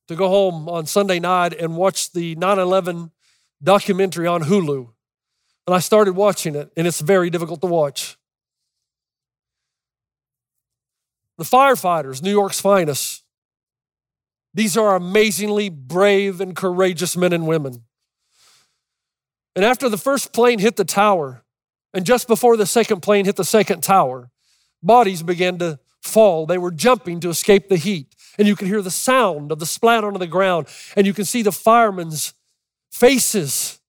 to 0.06 0.14
go 0.14 0.28
home 0.28 0.68
on 0.68 0.86
Sunday 0.86 1.18
night 1.18 1.54
and 1.54 1.76
watch 1.76 2.12
the 2.12 2.36
9 2.36 2.60
11 2.60 3.10
documentary 3.60 4.28
on 4.28 4.44
Hulu. 4.44 4.88
And 5.66 5.74
I 5.74 5.80
started 5.80 6.12
watching 6.12 6.54
it, 6.54 6.70
and 6.76 6.86
it's 6.86 7.00
very 7.00 7.30
difficult 7.30 7.62
to 7.62 7.66
watch. 7.66 8.16
The 11.36 11.42
firefighters, 11.42 12.22
New 12.22 12.30
York's 12.30 12.60
finest, 12.60 13.24
these 14.52 14.76
are 14.76 14.94
amazingly 14.94 15.68
brave 15.68 16.40
and 16.40 16.54
courageous 16.54 17.16
men 17.16 17.32
and 17.32 17.48
women. 17.48 17.82
And 19.56 19.64
after 19.64 19.88
the 19.88 19.98
first 19.98 20.32
plane 20.32 20.58
hit 20.58 20.76
the 20.76 20.84
tower, 20.84 21.44
and 21.92 22.04
just 22.04 22.26
before 22.26 22.56
the 22.56 22.66
second 22.66 23.00
plane 23.00 23.24
hit 23.24 23.36
the 23.36 23.44
second 23.44 23.82
tower, 23.82 24.30
bodies 24.82 25.22
began 25.22 25.58
to 25.58 25.78
fall. 26.02 26.46
They 26.46 26.58
were 26.58 26.70
jumping 26.70 27.20
to 27.20 27.30
escape 27.30 27.68
the 27.68 27.76
heat. 27.76 28.14
And 28.36 28.48
you 28.48 28.56
can 28.56 28.66
hear 28.66 28.82
the 28.82 28.90
sound 28.90 29.52
of 29.52 29.60
the 29.60 29.66
splat 29.66 30.02
onto 30.02 30.18
the 30.18 30.26
ground, 30.26 30.66
and 30.96 31.06
you 31.06 31.14
can 31.14 31.24
see 31.24 31.42
the 31.42 31.52
firemen's 31.52 32.34
faces, 32.90 33.80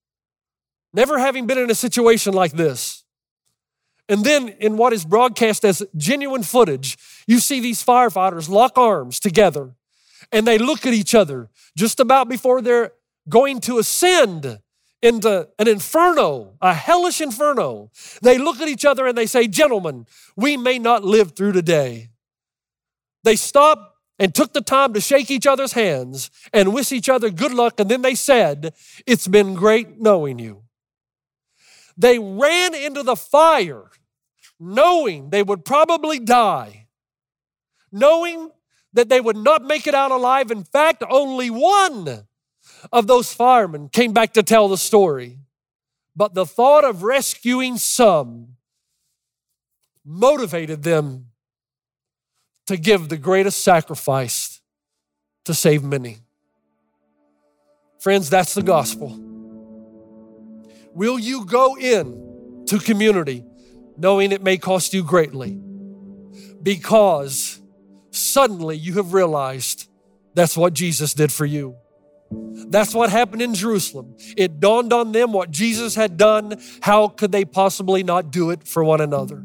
never 0.92 1.18
having 1.18 1.46
been 1.46 1.58
in 1.58 1.70
a 1.70 1.74
situation 1.74 2.32
like 2.32 2.52
this. 2.52 3.04
And 4.08 4.24
then, 4.24 4.50
in 4.60 4.76
what 4.76 4.92
is 4.92 5.04
broadcast 5.04 5.64
as 5.64 5.82
genuine 5.96 6.44
footage, 6.44 6.96
you 7.26 7.40
see 7.40 7.58
these 7.58 7.84
firefighters 7.84 8.48
lock 8.48 8.78
arms 8.78 9.18
together 9.18 9.74
and 10.30 10.46
they 10.46 10.58
look 10.58 10.86
at 10.86 10.94
each 10.94 11.14
other 11.14 11.48
just 11.76 12.00
about 12.00 12.28
before 12.28 12.62
they're 12.62 12.92
going 13.28 13.60
to 13.60 13.78
ascend 13.78 14.60
into 15.06 15.48
an 15.58 15.68
inferno, 15.68 16.54
a 16.60 16.74
hellish 16.74 17.20
inferno. 17.20 17.90
They 18.22 18.38
look 18.38 18.60
at 18.60 18.68
each 18.68 18.84
other 18.84 19.06
and 19.06 19.16
they 19.16 19.26
say, 19.26 19.46
Gentlemen, 19.46 20.06
we 20.36 20.56
may 20.56 20.78
not 20.78 21.04
live 21.04 21.36
through 21.36 21.52
today. 21.52 22.10
They 23.22 23.36
stop 23.36 23.94
and 24.18 24.34
took 24.34 24.52
the 24.52 24.60
time 24.60 24.94
to 24.94 25.00
shake 25.00 25.30
each 25.30 25.46
other's 25.46 25.72
hands 25.72 26.30
and 26.52 26.74
wish 26.74 26.90
each 26.90 27.08
other 27.08 27.30
good 27.30 27.54
luck. 27.54 27.78
And 27.78 27.88
then 27.88 28.02
they 28.02 28.16
said, 28.16 28.74
It's 29.06 29.28
been 29.28 29.54
great 29.54 30.00
knowing 30.00 30.38
you. 30.38 30.62
They 31.96 32.18
ran 32.18 32.74
into 32.74 33.02
the 33.02 33.16
fire 33.16 33.90
knowing 34.58 35.30
they 35.30 35.42
would 35.42 35.64
probably 35.64 36.18
die, 36.18 36.88
knowing 37.92 38.50
that 38.92 39.08
they 39.08 39.20
would 39.20 39.36
not 39.36 39.62
make 39.62 39.86
it 39.86 39.94
out 39.94 40.10
alive. 40.10 40.50
In 40.50 40.64
fact, 40.64 41.04
only 41.08 41.50
one 41.50 42.26
of 42.92 43.06
those 43.06 43.32
firemen 43.32 43.88
came 43.88 44.12
back 44.12 44.32
to 44.34 44.42
tell 44.42 44.68
the 44.68 44.76
story. 44.76 45.38
But 46.14 46.34
the 46.34 46.46
thought 46.46 46.84
of 46.84 47.02
rescuing 47.02 47.76
some 47.76 48.56
motivated 50.04 50.82
them 50.82 51.26
to 52.66 52.76
give 52.76 53.08
the 53.08 53.16
greatest 53.16 53.62
sacrifice 53.62 54.60
to 55.44 55.54
save 55.54 55.82
many. 55.82 56.18
Friends, 58.00 58.30
that's 58.30 58.54
the 58.54 58.62
gospel. 58.62 59.18
Will 60.94 61.18
you 61.18 61.44
go 61.44 61.76
in 61.76 62.64
to 62.66 62.78
community 62.78 63.44
knowing 63.96 64.32
it 64.32 64.42
may 64.42 64.56
cost 64.56 64.94
you 64.94 65.02
greatly? 65.02 65.58
Because 66.62 67.60
suddenly 68.10 68.76
you 68.76 68.94
have 68.94 69.12
realized 69.12 69.88
that's 70.34 70.56
what 70.56 70.72
Jesus 70.72 71.14
did 71.14 71.30
for 71.32 71.46
you. 71.46 71.76
That's 72.30 72.94
what 72.94 73.10
happened 73.10 73.42
in 73.42 73.54
Jerusalem. 73.54 74.16
It 74.36 74.60
dawned 74.60 74.92
on 74.92 75.12
them 75.12 75.32
what 75.32 75.50
Jesus 75.50 75.94
had 75.94 76.16
done. 76.16 76.60
How 76.80 77.08
could 77.08 77.30
they 77.30 77.44
possibly 77.44 78.02
not 78.02 78.30
do 78.30 78.50
it 78.50 78.66
for 78.66 78.82
one 78.82 79.00
another? 79.00 79.44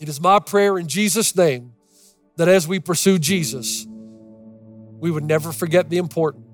It 0.00 0.08
is 0.08 0.20
my 0.20 0.38
prayer 0.38 0.78
in 0.78 0.88
Jesus' 0.88 1.36
name 1.36 1.74
that 2.36 2.48
as 2.48 2.66
we 2.66 2.80
pursue 2.80 3.18
Jesus, 3.18 3.86
we 3.86 5.10
would 5.10 5.24
never 5.24 5.52
forget 5.52 5.90
the 5.90 5.98
important 5.98 6.46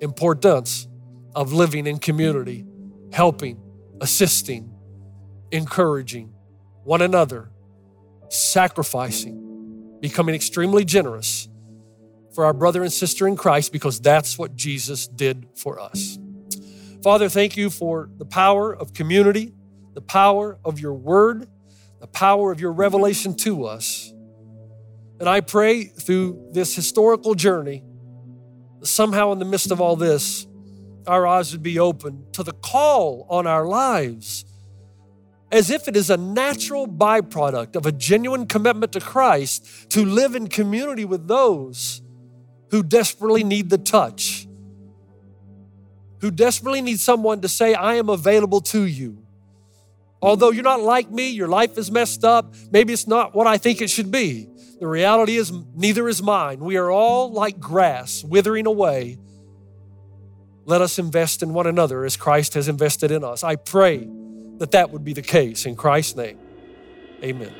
importance 0.00 0.88
of 1.34 1.52
living 1.52 1.86
in 1.86 1.98
community, 1.98 2.64
helping, 3.12 3.60
assisting, 4.00 4.72
encouraging 5.52 6.32
one 6.84 7.02
another, 7.02 7.50
sacrificing, 8.30 9.98
becoming 10.00 10.34
extremely 10.34 10.84
generous 10.84 11.49
for 12.40 12.46
our 12.46 12.54
brother 12.54 12.82
and 12.82 12.90
sister 12.90 13.28
in 13.28 13.36
Christ 13.36 13.70
because 13.70 14.00
that's 14.00 14.38
what 14.38 14.56
Jesus 14.56 15.06
did 15.06 15.46
for 15.54 15.78
us. 15.78 16.18
Father, 17.02 17.28
thank 17.28 17.54
you 17.54 17.68
for 17.68 18.08
the 18.16 18.24
power 18.24 18.74
of 18.74 18.94
community, 18.94 19.52
the 19.92 20.00
power 20.00 20.58
of 20.64 20.80
your 20.80 20.94
word, 20.94 21.46
the 22.00 22.06
power 22.06 22.50
of 22.50 22.58
your 22.58 22.72
revelation 22.72 23.34
to 23.40 23.66
us. 23.66 24.10
And 25.18 25.28
I 25.28 25.42
pray 25.42 25.84
through 25.84 26.48
this 26.52 26.74
historical 26.74 27.34
journey, 27.34 27.82
somehow 28.84 29.32
in 29.32 29.38
the 29.38 29.44
midst 29.44 29.70
of 29.70 29.82
all 29.82 29.94
this, 29.94 30.46
our 31.06 31.26
eyes 31.26 31.52
would 31.52 31.62
be 31.62 31.78
open 31.78 32.24
to 32.32 32.42
the 32.42 32.54
call 32.54 33.26
on 33.28 33.46
our 33.46 33.66
lives 33.66 34.46
as 35.52 35.68
if 35.70 35.88
it 35.88 35.94
is 35.94 36.08
a 36.08 36.16
natural 36.16 36.88
byproduct 36.88 37.76
of 37.76 37.84
a 37.84 37.92
genuine 37.92 38.46
commitment 38.46 38.92
to 38.92 39.00
Christ 39.00 39.90
to 39.90 40.06
live 40.06 40.34
in 40.34 40.46
community 40.46 41.04
with 41.04 41.28
those 41.28 42.00
who 42.70 42.82
desperately 42.82 43.44
need 43.44 43.70
the 43.70 43.78
touch, 43.78 44.46
who 46.20 46.30
desperately 46.30 46.80
need 46.80 47.00
someone 47.00 47.40
to 47.40 47.48
say, 47.48 47.74
I 47.74 47.94
am 47.94 48.08
available 48.08 48.60
to 48.62 48.84
you. 48.84 49.26
Although 50.22 50.50
you're 50.50 50.64
not 50.64 50.80
like 50.80 51.10
me, 51.10 51.30
your 51.30 51.48
life 51.48 51.78
is 51.78 51.90
messed 51.90 52.24
up, 52.24 52.54
maybe 52.70 52.92
it's 52.92 53.06
not 53.06 53.34
what 53.34 53.46
I 53.46 53.56
think 53.56 53.80
it 53.80 53.88
should 53.88 54.10
be. 54.10 54.48
The 54.78 54.86
reality 54.86 55.36
is, 55.36 55.52
neither 55.74 56.08
is 56.08 56.22
mine. 56.22 56.60
We 56.60 56.76
are 56.76 56.90
all 56.90 57.32
like 57.32 57.58
grass 57.58 58.22
withering 58.24 58.66
away. 58.66 59.18
Let 60.64 60.82
us 60.82 60.98
invest 60.98 61.42
in 61.42 61.52
one 61.52 61.66
another 61.66 62.04
as 62.04 62.16
Christ 62.16 62.54
has 62.54 62.68
invested 62.68 63.10
in 63.10 63.24
us. 63.24 63.42
I 63.42 63.56
pray 63.56 64.08
that 64.58 64.70
that 64.72 64.90
would 64.90 65.04
be 65.04 65.14
the 65.14 65.22
case 65.22 65.66
in 65.66 65.74
Christ's 65.74 66.16
name. 66.16 66.38
Amen. 67.22 67.54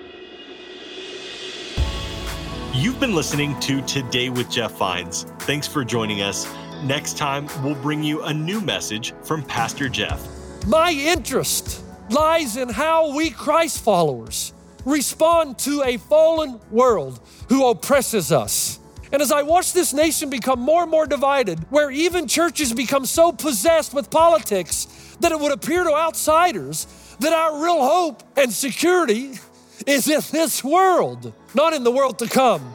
You've 2.72 3.00
been 3.00 3.16
listening 3.16 3.58
to 3.60 3.82
Today 3.82 4.30
with 4.30 4.48
Jeff 4.48 4.76
Vines. 4.76 5.24
Thanks 5.40 5.66
for 5.66 5.84
joining 5.84 6.22
us. 6.22 6.46
Next 6.84 7.18
time, 7.18 7.48
we'll 7.64 7.74
bring 7.74 8.00
you 8.00 8.22
a 8.22 8.32
new 8.32 8.60
message 8.60 9.12
from 9.24 9.42
Pastor 9.42 9.88
Jeff. 9.88 10.24
My 10.68 10.92
interest 10.92 11.82
lies 12.10 12.56
in 12.56 12.68
how 12.68 13.12
we 13.16 13.30
Christ 13.30 13.82
followers 13.82 14.52
respond 14.84 15.58
to 15.58 15.82
a 15.82 15.96
fallen 15.96 16.60
world 16.70 17.18
who 17.48 17.68
oppresses 17.68 18.30
us. 18.30 18.78
And 19.10 19.20
as 19.20 19.32
I 19.32 19.42
watch 19.42 19.72
this 19.72 19.92
nation 19.92 20.30
become 20.30 20.60
more 20.60 20.82
and 20.82 20.90
more 20.92 21.08
divided, 21.08 21.58
where 21.70 21.90
even 21.90 22.28
churches 22.28 22.72
become 22.72 23.04
so 23.04 23.32
possessed 23.32 23.92
with 23.92 24.12
politics 24.12 25.16
that 25.18 25.32
it 25.32 25.40
would 25.40 25.52
appear 25.52 25.82
to 25.82 25.92
outsiders 25.92 26.86
that 27.18 27.32
our 27.32 27.64
real 27.64 27.82
hope 27.82 28.22
and 28.36 28.52
security 28.52 29.40
is 29.86 30.08
in 30.08 30.20
this 30.32 30.62
world, 30.62 31.32
not 31.54 31.72
in 31.72 31.84
the 31.84 31.90
world 31.90 32.18
to 32.18 32.28
come. 32.28 32.74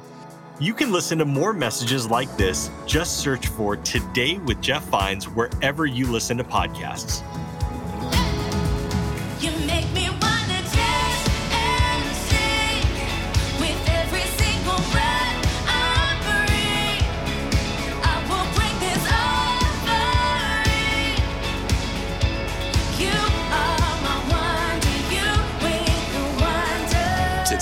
You 0.60 0.74
can 0.74 0.92
listen 0.92 1.18
to 1.18 1.26
more 1.26 1.52
messages 1.52 2.10
like 2.10 2.36
this. 2.38 2.70
Just 2.86 3.20
search 3.20 3.48
for 3.48 3.76
Today 3.76 4.38
with 4.38 4.62
Jeff 4.62 4.84
Vines 4.86 5.26
wherever 5.26 5.86
you 5.86 6.08
listen 6.08 6.38
to 6.38 6.44
podcasts. 6.44 7.22